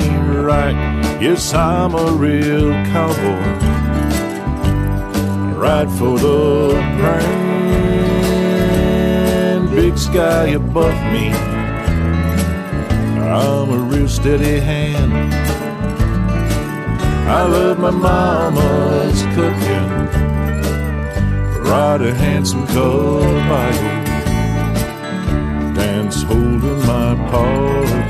right. 0.42 0.76
Yes, 1.22 1.54
I'm 1.54 1.94
a 1.96 2.12
real 2.12 2.72
cowboy. 2.92 3.44
Ride 5.58 5.90
for 5.92 6.18
the 6.20 6.74
brand, 6.98 7.30
big 9.72 9.98
sky 9.98 10.48
above 10.48 10.96
me. 11.14 11.30
I'm 13.20 13.70
a 13.70 13.78
real 13.78 14.08
steady 14.08 14.60
hand. 14.60 15.14
I 17.30 17.44
love 17.48 17.80
my 17.80 17.92
mama's 17.92 19.24
cooking. 19.36 19.90
Ride 21.64 22.02
a 22.02 22.14
handsome 22.14 22.68
Caballo 22.68 24.04
dance 25.74 26.22
holding 26.24 26.80
my 26.86 27.16
paw. 27.30 28.03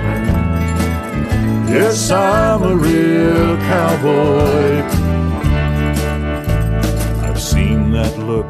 Yes, 1.74 2.12
I'm 2.12 2.62
a 2.62 2.76
real 2.76 3.58
cowboy. 3.58 4.84
I've 7.26 7.42
seen 7.42 7.90
that 7.94 8.16
look 8.20 8.46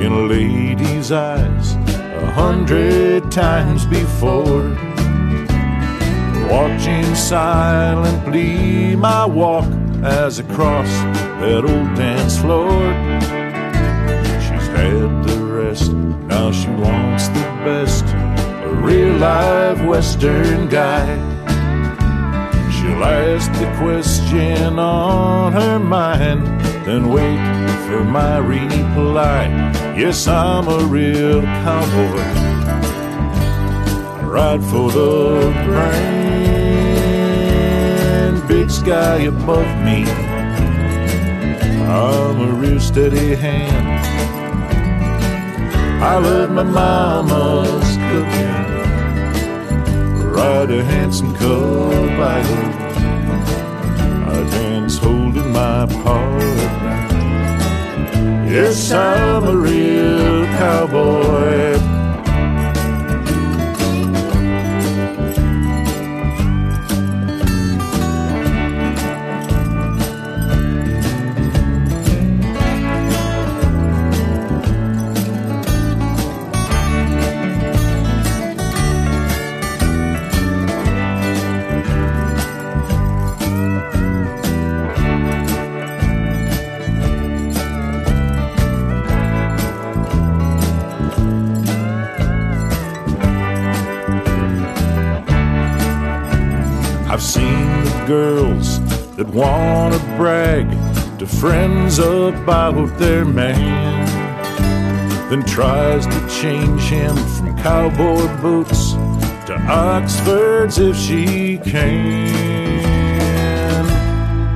in 0.00 0.10
a 0.10 0.22
lady's 0.22 1.12
eyes 1.12 1.74
a 1.74 2.30
hundred 2.30 3.30
times 3.30 3.84
before. 3.84 4.62
Watching 6.50 7.14
silently 7.14 8.96
my 8.96 9.26
walk 9.26 9.68
as 10.02 10.40
I 10.40 10.44
cross 10.44 10.88
that 11.42 11.64
old 11.66 11.94
dance 11.96 12.38
floor. 12.38 12.80
She's 14.40 14.68
had 14.68 15.22
the 15.22 15.38
rest, 15.44 15.92
now 15.92 16.50
she 16.50 16.70
wants 16.70 17.28
the 17.28 17.44
best. 17.66 18.06
A 18.06 18.70
real 18.72 19.18
live 19.18 19.84
Western 19.84 20.70
guy. 20.70 21.37
Ask 23.00 23.52
the 23.52 23.66
question 23.78 24.78
on 24.78 25.52
her 25.52 25.78
mind, 25.78 26.44
then 26.84 27.08
wait 27.08 27.38
for 27.86 28.02
my 28.02 28.38
reply. 28.38 29.46
Yes, 29.96 30.26
I'm 30.26 30.66
a 30.66 30.80
real 30.84 31.42
cowboy. 31.42 32.22
I 34.18 34.22
ride 34.24 34.64
for 34.64 34.90
the 34.90 35.52
brand, 35.66 36.08
big 38.48 38.70
sky 38.70 39.18
above 39.20 39.70
me. 39.84 40.04
I'm 41.84 42.40
a 42.40 42.52
real 42.54 42.80
steady 42.80 43.36
hand. 43.36 43.88
I 46.02 46.18
love 46.18 46.50
my 46.50 46.64
mama's 46.64 47.96
cooking. 48.10 48.66
Ride 50.32 50.70
a 50.72 50.82
handsome. 50.82 51.28
I 52.20 52.42
dance 54.88 54.98
holding 54.98 55.52
my 55.52 55.86
partner. 55.86 56.46
Yes, 58.50 58.90
I'm 58.90 59.44
a 59.44 59.56
real 59.56 60.46
cowboy. 60.58 61.77
I've 97.18 97.24
seen 97.24 97.82
the 97.82 98.04
girls 98.06 98.78
that 99.16 99.26
wanna 99.26 99.98
brag 100.16 100.70
to 101.18 101.26
friends 101.26 101.98
about 101.98 102.96
their 102.96 103.24
man, 103.24 104.06
then 105.28 105.42
tries 105.42 106.06
to 106.06 106.28
change 106.28 106.82
him 106.82 107.16
from 107.16 107.58
cowboy 107.58 108.28
boots 108.40 108.92
to 109.46 109.56
Oxfords 109.68 110.78
if 110.78 110.96
she 110.96 111.58
can. 111.58 112.28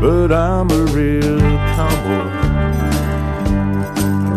But 0.00 0.30
I'm 0.30 0.70
a 0.70 0.84
real 0.92 1.40
cowboy, 1.74 2.30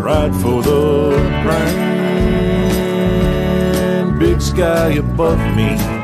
ride 0.02 0.34
for 0.34 0.62
the 0.64 1.12
brand, 1.44 1.78
big 4.18 4.40
sky 4.40 4.94
above 4.94 5.38
me. 5.54 5.95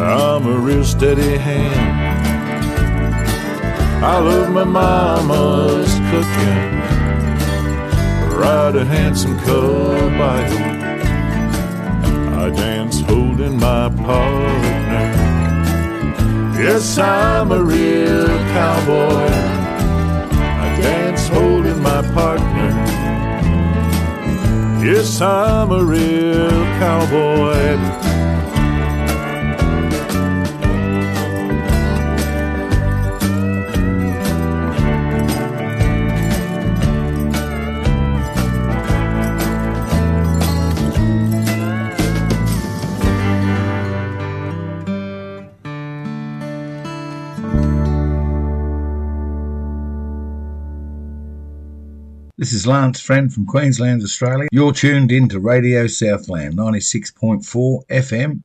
I'm 0.00 0.46
a 0.46 0.56
real 0.56 0.84
steady 0.84 1.36
hand. 1.36 1.98
I 4.04 4.18
love 4.20 4.50
my 4.50 4.62
mama's 4.62 5.92
cooking. 6.10 6.78
Ride 8.38 8.76
a 8.76 8.84
handsome 8.84 9.36
caballo. 9.40 10.76
I 12.44 12.50
dance 12.50 13.00
holding 13.00 13.58
my 13.58 13.88
partner. 13.88 15.08
Yes, 16.62 16.96
I'm 16.98 17.50
a 17.50 17.62
real 17.62 18.26
cowboy. 18.54 19.28
I 20.64 20.78
dance 20.80 21.26
holding 21.28 21.82
my 21.82 22.02
partner. 22.12 22.70
Yes, 24.84 25.20
I'm 25.20 25.72
a 25.72 25.84
real 25.84 26.50
cowboy. 26.78 28.07
This 52.48 52.60
is 52.60 52.66
Lance 52.66 52.98
Friend 52.98 53.30
from 53.30 53.44
Queensland, 53.44 54.02
Australia. 54.02 54.48
You're 54.52 54.72
tuned 54.72 55.12
in 55.12 55.28
to 55.28 55.38
Radio 55.38 55.86
Southland 55.86 56.56
96.4 56.56 57.86
FM. 57.88 58.42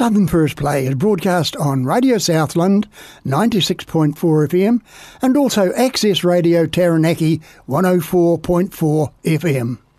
Southern 0.00 0.28
First 0.28 0.56
Play 0.56 0.86
is 0.86 0.94
broadcast 0.94 1.56
on 1.56 1.84
Radio 1.84 2.16
Southland 2.16 2.88
96.4 3.26 4.14
FM 4.14 4.80
and 5.20 5.36
also 5.36 5.74
Access 5.74 6.24
Radio 6.24 6.64
Taranaki 6.64 7.42
104.4 7.68 9.12
FM. 9.24 9.89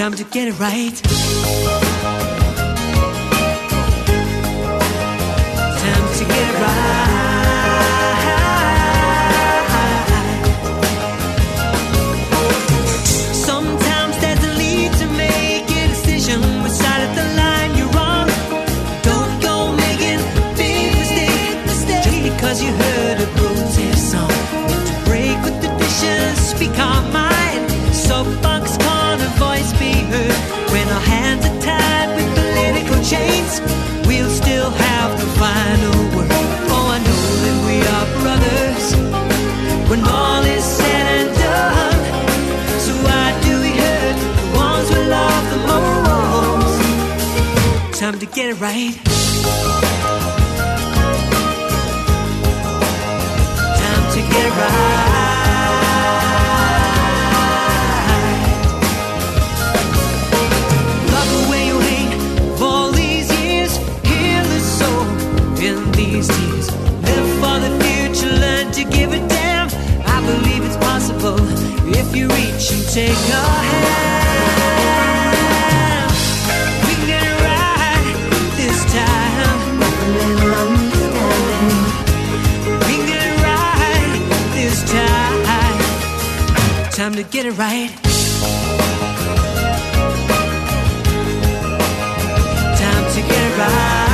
Time 0.00 0.14
to 0.14 0.24
get 0.24 0.48
it 0.48 0.58
right. 0.58 0.96
Time 5.76 6.08
to 6.16 6.24
get 6.24 6.48
it 6.48 6.60
right. 6.62 6.99
We'll 34.06 34.30
still 34.30 34.70
have 34.70 35.10
the 35.18 35.26
final 35.42 35.96
word. 36.14 36.30
Oh, 36.74 36.86
I 36.96 36.98
know 37.06 37.22
that 37.44 37.56
we 37.68 37.76
are 37.94 38.06
brothers. 38.22 38.86
When 39.90 40.00
all 40.04 40.42
is 40.44 40.64
said 40.64 41.04
and 41.18 41.30
done, 41.46 42.00
so 42.84 42.92
why 43.06 43.26
do 43.46 43.52
we 43.64 43.70
hurt 43.82 44.16
the 44.38 44.46
ones 44.66 44.86
we 44.94 45.02
love 45.16 45.44
the 45.54 45.60
most? 45.70 46.78
Time 47.98 48.18
to 48.18 48.26
get 48.26 48.46
it 48.52 48.58
right. 48.60 48.94
Time 53.82 54.04
to 54.14 54.20
get 54.32 54.44
it 54.46 54.54
right. 54.60 55.19
Tears. 66.28 66.70
Live 67.08 67.28
for 67.40 67.56
the 67.64 67.70
future, 67.82 68.32
learn 68.44 68.72
to 68.72 68.84
give 68.84 69.12
a 69.12 69.18
damn. 69.28 69.68
I 70.04 70.20
believe 70.26 70.64
it's 70.64 70.76
possible 70.76 71.38
if 71.88 72.14
you 72.16 72.28
reach 72.28 72.70
and 72.72 72.84
take 72.88 73.10
a 73.10 73.44
hand. 73.70 74.20
We 76.86 76.94
can 77.08 77.30
right 77.46 78.06
this 78.56 78.78
time. 78.92 79.78
We 82.86 82.94
can 83.08 83.30
right 83.48 84.20
this 84.54 84.76
time. 84.90 85.78
Time 86.92 87.14
to 87.14 87.22
get 87.22 87.46
it 87.46 87.56
right. 87.58 87.90
Time 92.76 93.04
to 93.14 93.20
get 93.22 93.42
it 93.50 93.58
right. 93.58 94.09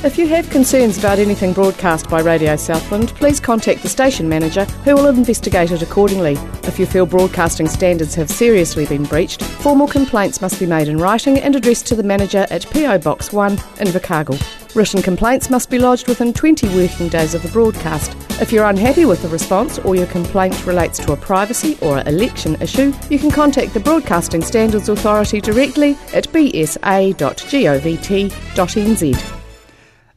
If 0.06 0.18
you 0.18 0.30
have 0.30 0.50
concerns 0.50 0.97
about 0.97 1.20
anything 1.20 1.52
broadcast 1.52 2.10
by 2.10 2.22
Radio 2.22 2.56
Southland, 2.56 3.10
please 3.10 3.41
contact 3.41 3.82
the 3.82 3.89
station 3.89 4.30
manager 4.30 4.64
who 4.86 4.95
will 4.95 5.08
investigate 5.08 5.72
it 5.72 5.82
accordingly. 5.82 6.38
If 6.70 6.78
you 6.78 6.86
feel 6.86 7.07
broadcasting 7.07 7.67
standards 7.67 8.13
have 8.13 8.30
seriously 8.30 8.86
been 8.86 9.03
breached, 9.03 9.41
formal 9.41 9.88
complaints 9.88 10.39
must 10.39 10.59
be 10.59 10.67
made 10.67 10.88
in 10.88 10.99
writing 10.99 11.39
and 11.39 11.55
addressed 11.55 11.88
to 11.88 11.95
the 11.95 12.03
manager 12.03 12.45
at 12.51 12.67
PO 12.67 12.99
Box 12.99 13.34
1, 13.34 13.53
in 13.53 13.57
Invercargill. 13.88 14.76
Written 14.76 15.01
complaints 15.01 15.49
must 15.49 15.72
be 15.72 15.80
lodged 15.80 16.07
within 16.07 16.32
20 16.32 16.67
working 16.76 17.09
days 17.09 17.34
of 17.34 17.41
the 17.41 17.49
broadcast. 17.49 18.15
If 18.39 18.51
you're 18.51 18.67
unhappy 18.67 19.05
with 19.05 19.24
the 19.24 19.30
response 19.30 19.80
or 19.80 19.95
your 19.95 20.05
complaint 20.05 20.63
relates 20.67 20.99
to 20.99 21.11
a 21.11 21.17
privacy 21.17 21.76
or 21.82 22.01
election 22.01 22.55
issue, 22.61 22.93
you 23.09 23.17
can 23.17 23.32
contact 23.32 23.74
the 23.74 23.80
Broadcasting 23.80 24.43
Standards 24.43 24.89
Authority 24.89 25.41
directly 25.41 25.93
at 26.13 26.28
bsa.govt.nz. 26.28 27.20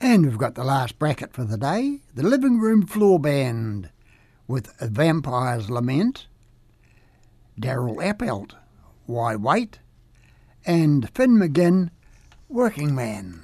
And 0.02 0.26
we've 0.26 0.36
got 0.36 0.54
the 0.54 0.64
last 0.64 0.98
bracket 0.98 1.32
for 1.32 1.44
the 1.44 1.56
day 1.56 2.00
the 2.14 2.22
Living 2.22 2.60
Room 2.60 2.86
Floor 2.86 3.18
Band 3.18 3.88
with 4.46 4.70
A 4.82 4.88
Vampire's 4.88 5.70
Lament, 5.70 6.26
Daryl 7.60 8.02
Appelt, 8.02 8.54
Why 9.06 9.36
Wait, 9.36 9.78
and 10.64 11.08
Finn 11.14 11.36
McGinn, 11.38 11.90
Working 12.48 12.94
Man. 12.94 13.40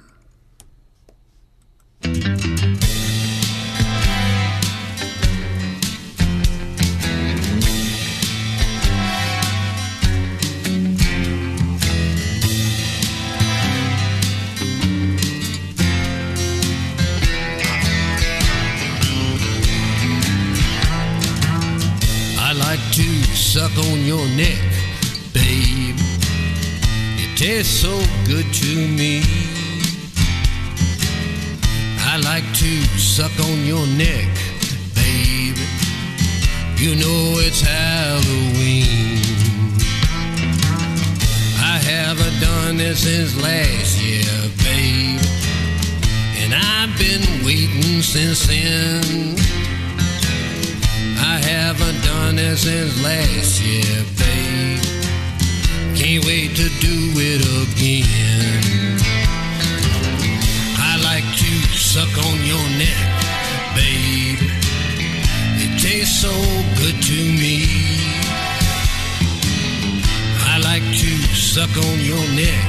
Suck 23.39 23.71
on 23.77 24.05
your 24.05 24.25
neck, 24.35 24.59
babe. 25.33 25.95
It 27.23 27.37
tastes 27.37 27.79
so 27.81 27.95
good 28.27 28.45
to 28.53 28.87
me. 28.87 29.23
I 32.11 32.17
like 32.17 32.43
to 32.55 32.71
suck 32.99 33.31
on 33.39 33.65
your 33.65 33.85
neck, 33.95 34.27
babe. 34.93 35.57
You 36.77 36.95
know 36.95 37.39
it's 37.39 37.61
Halloween. 37.61 39.21
I 41.63 41.77
haven't 41.79 42.39
done 42.41 42.77
this 42.77 43.03
since 43.03 43.41
last 43.41 44.01
year, 44.01 44.51
babe. 44.63 45.21
And 46.41 46.53
I've 46.53 46.95
been 46.99 47.45
waiting 47.45 48.01
since 48.01 48.47
then. 48.47 49.37
I 51.21 51.37
haven't 51.43 52.01
done 52.03 52.39
it 52.39 52.57
since 52.57 53.01
last 53.03 53.61
year, 53.61 54.03
babe. 54.17 54.81
Can't 55.95 56.25
wait 56.25 56.55
to 56.55 56.67
do 56.79 56.97
it 57.15 57.41
again. 57.63 58.97
I 60.77 60.97
like 61.03 61.27
to 61.43 61.51
suck 61.75 62.13
on 62.27 62.37
your 62.45 62.65
neck, 62.79 63.07
babe. 63.75 64.39
It 65.63 65.79
tastes 65.79 66.21
so 66.21 66.33
good 66.79 66.97
to 67.03 67.19
me. 67.41 67.67
I 70.51 70.57
like 70.63 70.83
to 70.83 71.11
suck 71.35 71.75
on 71.77 71.99
your 71.99 72.25
neck, 72.35 72.65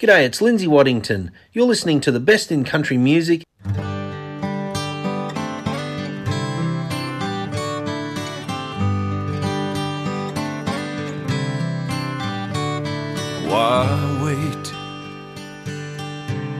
G'day, 0.00 0.24
it's 0.24 0.40
Lindsay 0.40 0.66
Waddington. 0.66 1.30
You're 1.52 1.66
listening 1.66 2.00
to 2.00 2.10
the 2.10 2.20
best 2.20 2.50
in 2.50 2.64
country 2.64 2.96
music. 2.96 3.44
Why 13.44 14.22
wait? 14.24 14.72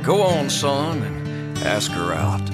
Go 0.05 0.20
on, 0.20 0.51
son, 0.51 1.03
and 1.03 1.59
ask 1.61 1.91
her 1.93 2.12
out. 2.12 2.47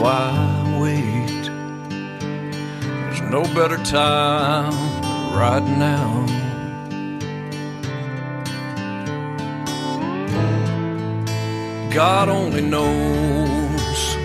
Why 0.00 0.78
wait? 0.80 1.50
There's 2.70 3.22
no 3.22 3.42
better 3.56 3.78
time 3.78 4.72
right 5.36 5.64
now. 5.76 6.43
God 11.94 12.28
only 12.28 12.60
knows 12.60 14.16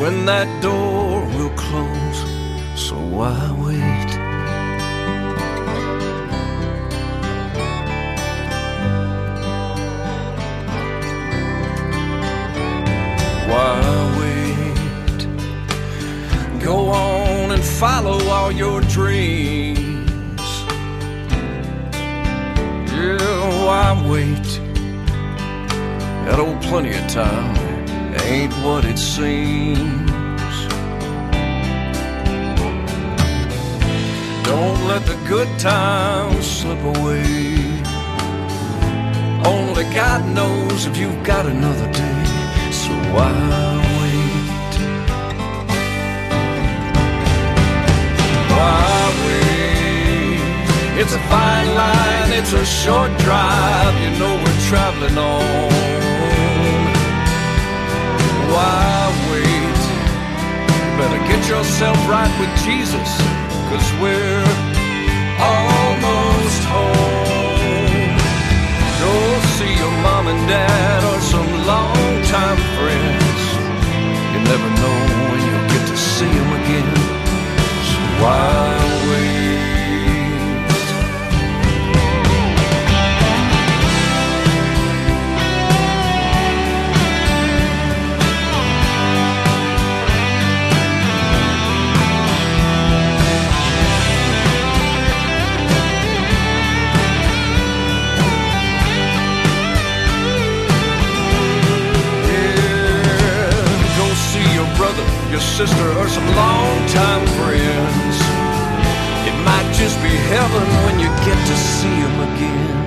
when 0.00 0.24
that 0.24 0.46
door 0.62 1.26
will 1.36 1.50
close. 1.56 2.18
So 2.80 2.94
why 2.94 3.50
wait? 3.58 4.10
Why 13.50 13.80
wait? 14.20 15.20
Go 16.62 16.88
on 16.90 17.50
and 17.50 17.64
follow 17.64 18.24
all 18.28 18.52
your 18.52 18.80
dreams. 18.82 19.82
Yeah, 22.92 23.64
why 23.66 24.08
wait? 24.08 24.61
That 26.26 26.38
old 26.38 26.62
plenty 26.62 26.94
of 26.94 27.06
time 27.08 27.56
ain't 28.22 28.52
what 28.64 28.84
it 28.84 28.98
seems. 28.98 30.10
Don't 34.44 34.80
let 34.86 35.04
the 35.06 35.18
good 35.26 35.48
times 35.58 36.46
slip 36.46 36.82
away. 36.96 37.82
Only 39.44 39.84
God 39.94 40.24
knows 40.34 40.86
if 40.86 40.96
you've 40.96 41.22
got 41.24 41.46
another 41.46 41.90
day. 41.92 42.24
So 42.70 42.92
why 43.14 43.32
wait? 43.98 44.72
Why 48.54 49.12
wait? 49.24 51.00
It's 51.00 51.14
a 51.14 51.22
fine 51.32 51.74
line, 51.74 52.32
it's 52.38 52.52
a 52.52 52.64
short 52.64 53.10
drive. 53.18 53.94
You 54.02 54.10
know 54.20 54.34
we're 54.44 54.60
traveling 54.68 55.18
on. 55.18 56.01
Yourself 61.82 62.08
right 62.08 62.32
with 62.38 62.52
Jesus, 62.62 63.10
cause 63.68 63.88
we're 64.00 64.46
almost 65.42 66.62
home. 66.70 68.14
Go 69.02 69.14
see 69.56 69.74
your 69.82 69.90
mom 70.02 70.28
and 70.28 70.48
dad 70.48 71.02
or 71.10 71.20
some 71.20 71.50
longtime 71.66 72.60
friends. 72.78 73.40
You 74.32 74.40
never 74.52 74.68
know 74.80 74.98
when 75.28 75.40
you'll 75.46 75.68
get 75.74 75.88
to 75.88 75.96
see 75.96 76.32
them 76.38 76.52
again. 76.62 76.94
So 77.90 77.98
why 78.22 78.71
sister, 105.66 105.88
or 106.00 106.08
some 106.08 106.26
longtime 106.34 107.24
friends. 107.38 108.16
It 109.28 109.36
might 109.46 109.70
just 109.78 109.96
be 110.02 110.14
heaven 110.34 110.66
when 110.84 110.98
you 110.98 111.06
get 111.24 111.38
to 111.46 111.56
see 111.56 112.00
them 112.02 112.34
again. 112.34 112.81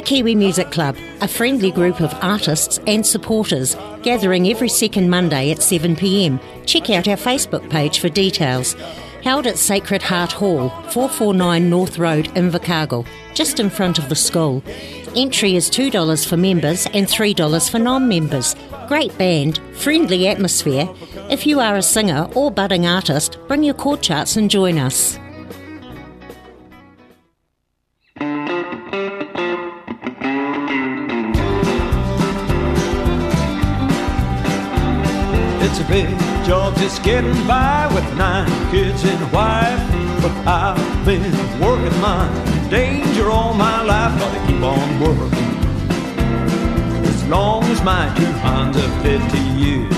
Waikiwi 0.00 0.34
Music 0.34 0.70
Club, 0.70 0.96
a 1.20 1.28
friendly 1.28 1.70
group 1.70 2.00
of 2.00 2.14
artists 2.22 2.80
and 2.86 3.06
supporters 3.06 3.76
gathering 4.02 4.48
every 4.48 4.70
second 4.70 5.10
Monday 5.10 5.50
at 5.50 5.58
7pm. 5.58 6.40
Check 6.64 6.88
out 6.88 7.06
our 7.06 7.18
Facebook 7.18 7.68
page 7.68 7.98
for 7.98 8.08
details. 8.08 8.74
Held 9.22 9.46
at 9.46 9.58
Sacred 9.58 10.00
Heart 10.00 10.32
Hall, 10.32 10.70
449 10.90 11.68
North 11.68 11.98
Road, 11.98 12.28
Invercargill, 12.28 13.06
just 13.34 13.60
in 13.60 13.68
front 13.68 13.98
of 13.98 14.08
the 14.08 14.14
school. 14.14 14.62
Entry 15.14 15.54
is 15.54 15.68
$2 15.68 16.26
for 16.26 16.38
members 16.38 16.86
and 16.94 17.06
$3 17.06 17.70
for 17.70 17.78
non 17.78 18.08
members. 18.08 18.56
Great 18.88 19.16
band, 19.18 19.58
friendly 19.74 20.28
atmosphere. 20.28 20.88
If 21.28 21.46
you 21.46 21.60
are 21.60 21.76
a 21.76 21.82
singer 21.82 22.26
or 22.34 22.50
budding 22.50 22.86
artist, 22.86 23.36
bring 23.48 23.62
your 23.62 23.74
chord 23.74 24.00
charts 24.00 24.36
and 24.36 24.50
join 24.50 24.78
us. 24.78 25.18
It's 35.92 36.06
a 36.06 36.14
big 36.14 36.46
job 36.46 36.76
just 36.76 37.02
getting 37.02 37.34
by 37.48 37.90
with 37.92 38.04
nine 38.16 38.48
kids 38.70 39.02
and 39.04 39.20
a 39.22 39.26
wife. 39.34 39.80
But 40.22 40.32
I've 40.46 41.04
been 41.04 41.22
working 41.60 42.00
my 42.00 42.28
danger 42.70 43.28
all 43.28 43.54
my 43.54 43.82
life. 43.82 44.18
Gotta 44.20 44.46
keep 44.46 44.62
on 44.62 45.00
working. 45.00 45.46
As 47.04 47.24
long 47.28 47.64
as 47.64 47.82
my 47.82 48.06
two 48.14 48.24
hands 48.24 48.76
are 48.76 49.02
50 49.02 49.38
years. 49.58 49.92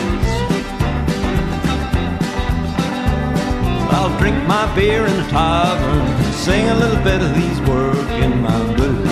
I'll 3.93 4.17
drink 4.19 4.37
my 4.47 4.75
beer 4.75 5.07
in 5.07 5.17
the 5.17 5.29
tavern, 5.29 6.33
sing 6.33 6.69
a 6.71 6.75
little 6.75 7.03
bit 7.05 7.21
of 7.21 7.35
these 7.35 7.61
working 7.69 8.43
man 8.43 8.77
blues. 8.77 9.12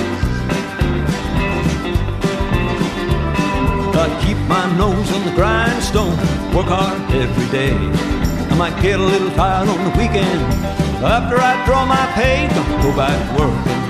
Keep 4.31 4.49
my 4.49 4.67
nose 4.79 5.11
on 5.13 5.25
the 5.25 5.33
grindstone, 5.33 6.17
work 6.55 6.67
hard 6.67 7.01
every 7.11 7.49
day. 7.51 7.75
I 8.53 8.55
might 8.57 8.81
get 8.81 9.01
a 9.01 9.03
little 9.03 9.31
tired 9.31 9.69
on 9.69 9.79
the 9.87 9.91
weekend. 9.99 10.41
After 11.03 11.37
I 11.37 11.53
draw 11.67 11.85
my 11.85 12.07
pay, 12.15 12.47
don't 12.55 12.83
go 12.87 12.95
back 12.95 13.19
working. 13.37 13.83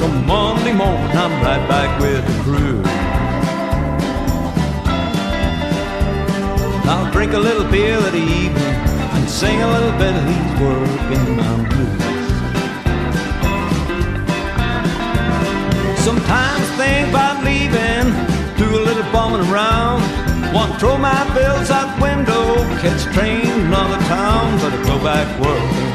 Come 0.00 0.26
Monday 0.26 0.74
morning, 0.74 1.16
I'm 1.16 1.32
right 1.42 1.64
back 1.72 1.90
with 2.02 2.22
the 2.28 2.36
crew. 2.44 2.82
I'll 6.90 7.10
drink 7.12 7.32
a 7.32 7.38
little 7.38 7.64
beer 7.70 7.98
that 7.98 8.14
evening 8.14 8.74
and 9.14 9.30
sing 9.30 9.58
a 9.62 9.70
little 9.74 9.96
bit 10.02 10.12
of 10.20 10.24
these 10.30 10.52
working 10.60 11.36
man 11.38 11.60
blues. 11.70 12.12
Sometimes 16.04 16.66
think 16.76 17.08
about 17.08 17.31
bumming 19.12 19.46
around. 19.52 20.02
Want 20.52 20.72
to 20.72 20.78
throw 20.80 20.96
my 20.98 21.22
bills 21.34 21.70
out 21.70 21.96
the 21.96 22.02
window, 22.02 22.56
catch 22.80 23.06
a 23.06 23.12
train 23.12 23.46
another 23.46 23.98
town, 24.06 24.58
but 24.58 24.72
I 24.72 24.82
go 24.82 24.98
back 25.04 25.28
working. 25.40 25.92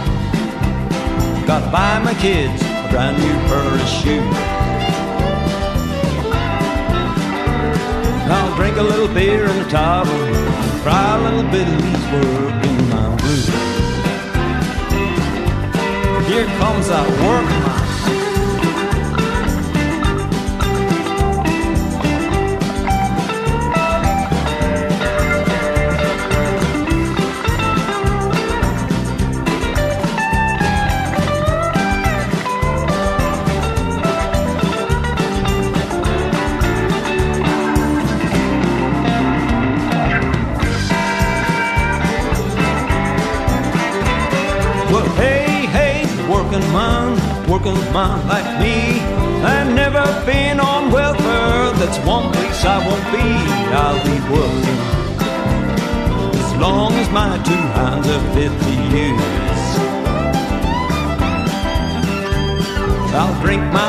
Gotta 1.45 1.71
buy 1.71 1.99
my 1.99 2.13
kids 2.15 2.61
a 2.61 2.87
brand 2.89 3.17
new 3.17 3.35
pair 3.49 3.73
of 3.73 3.87
shoes. 3.87 4.37
I'll 8.29 8.55
drink 8.55 8.77
a 8.77 8.83
little 8.83 9.07
beer 9.13 9.45
in 9.45 9.57
the 9.63 9.69
tavern, 9.69 10.33
cry 10.83 11.17
a 11.17 11.21
little 11.23 11.49
bit 11.51 11.67
of 11.67 11.77
these 11.81 12.05
working 12.13 12.89
my 12.89 13.15
blues. 13.15 13.47
Here 16.27 16.45
comes 16.59 16.89
that 16.89 17.07
working 17.23 17.66
working 47.97 48.27
like 48.27 48.49
me. 48.61 49.01
I've 49.53 49.73
never 49.73 50.05
been 50.23 50.59
on 50.59 50.91
welfare. 50.91 51.71
That's 51.79 51.97
one 52.05 52.31
place 52.31 52.63
I 52.63 52.77
won't 52.85 53.07
be. 53.15 53.27
I'll 53.81 54.01
be 54.11 54.17
working 54.33 54.81
as 56.43 56.51
long 56.61 56.93
as 57.01 57.09
my 57.09 57.31
two 57.49 57.63
hands 57.77 58.07
are 58.15 58.25
50 58.35 58.71
years. 58.95 59.67
I'll 63.19 63.35
drink 63.41 63.63
my 63.73 63.86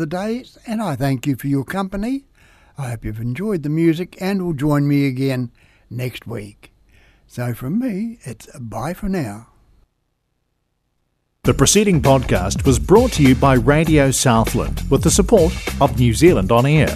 the 0.00 0.06
day, 0.06 0.44
and 0.66 0.82
I 0.82 0.96
thank 0.96 1.26
you 1.26 1.36
for 1.36 1.46
your 1.46 1.64
company. 1.64 2.24
I 2.76 2.90
hope 2.90 3.04
you've 3.04 3.20
enjoyed 3.20 3.62
the 3.62 3.68
music 3.68 4.16
and 4.20 4.42
will 4.42 4.54
join 4.54 4.88
me 4.88 5.06
again 5.06 5.52
next 5.88 6.26
week. 6.26 6.72
So 7.26 7.54
from 7.54 7.78
me, 7.78 8.18
it's 8.22 8.48
bye 8.58 8.94
for 8.94 9.08
now. 9.08 9.46
The 11.44 11.54
preceding 11.54 12.02
podcast 12.02 12.66
was 12.66 12.78
brought 12.78 13.12
to 13.12 13.22
you 13.22 13.34
by 13.34 13.54
Radio 13.54 14.10
Southland 14.10 14.82
with 14.90 15.02
the 15.02 15.10
support 15.10 15.52
of 15.80 15.98
New 15.98 16.12
Zealand 16.12 16.50
On 16.50 16.66
Air. 16.66 16.94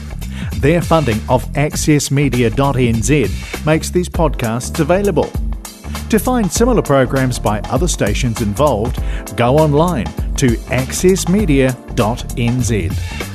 Their 0.57 0.82
funding 0.82 1.20
of 1.28 1.44
accessmedia.nz 1.52 3.66
makes 3.66 3.90
these 3.90 4.09
podcasts 4.09 4.80
available. 4.80 5.30
To 6.11 6.18
find 6.18 6.51
similar 6.51 6.82
programs 6.82 7.38
by 7.38 7.61
other 7.61 7.88
stations 7.88 8.40
involved, 8.40 9.03
go 9.36 9.59
online 9.59 10.07
to 10.36 10.57
accessmedia.nz. 10.70 13.34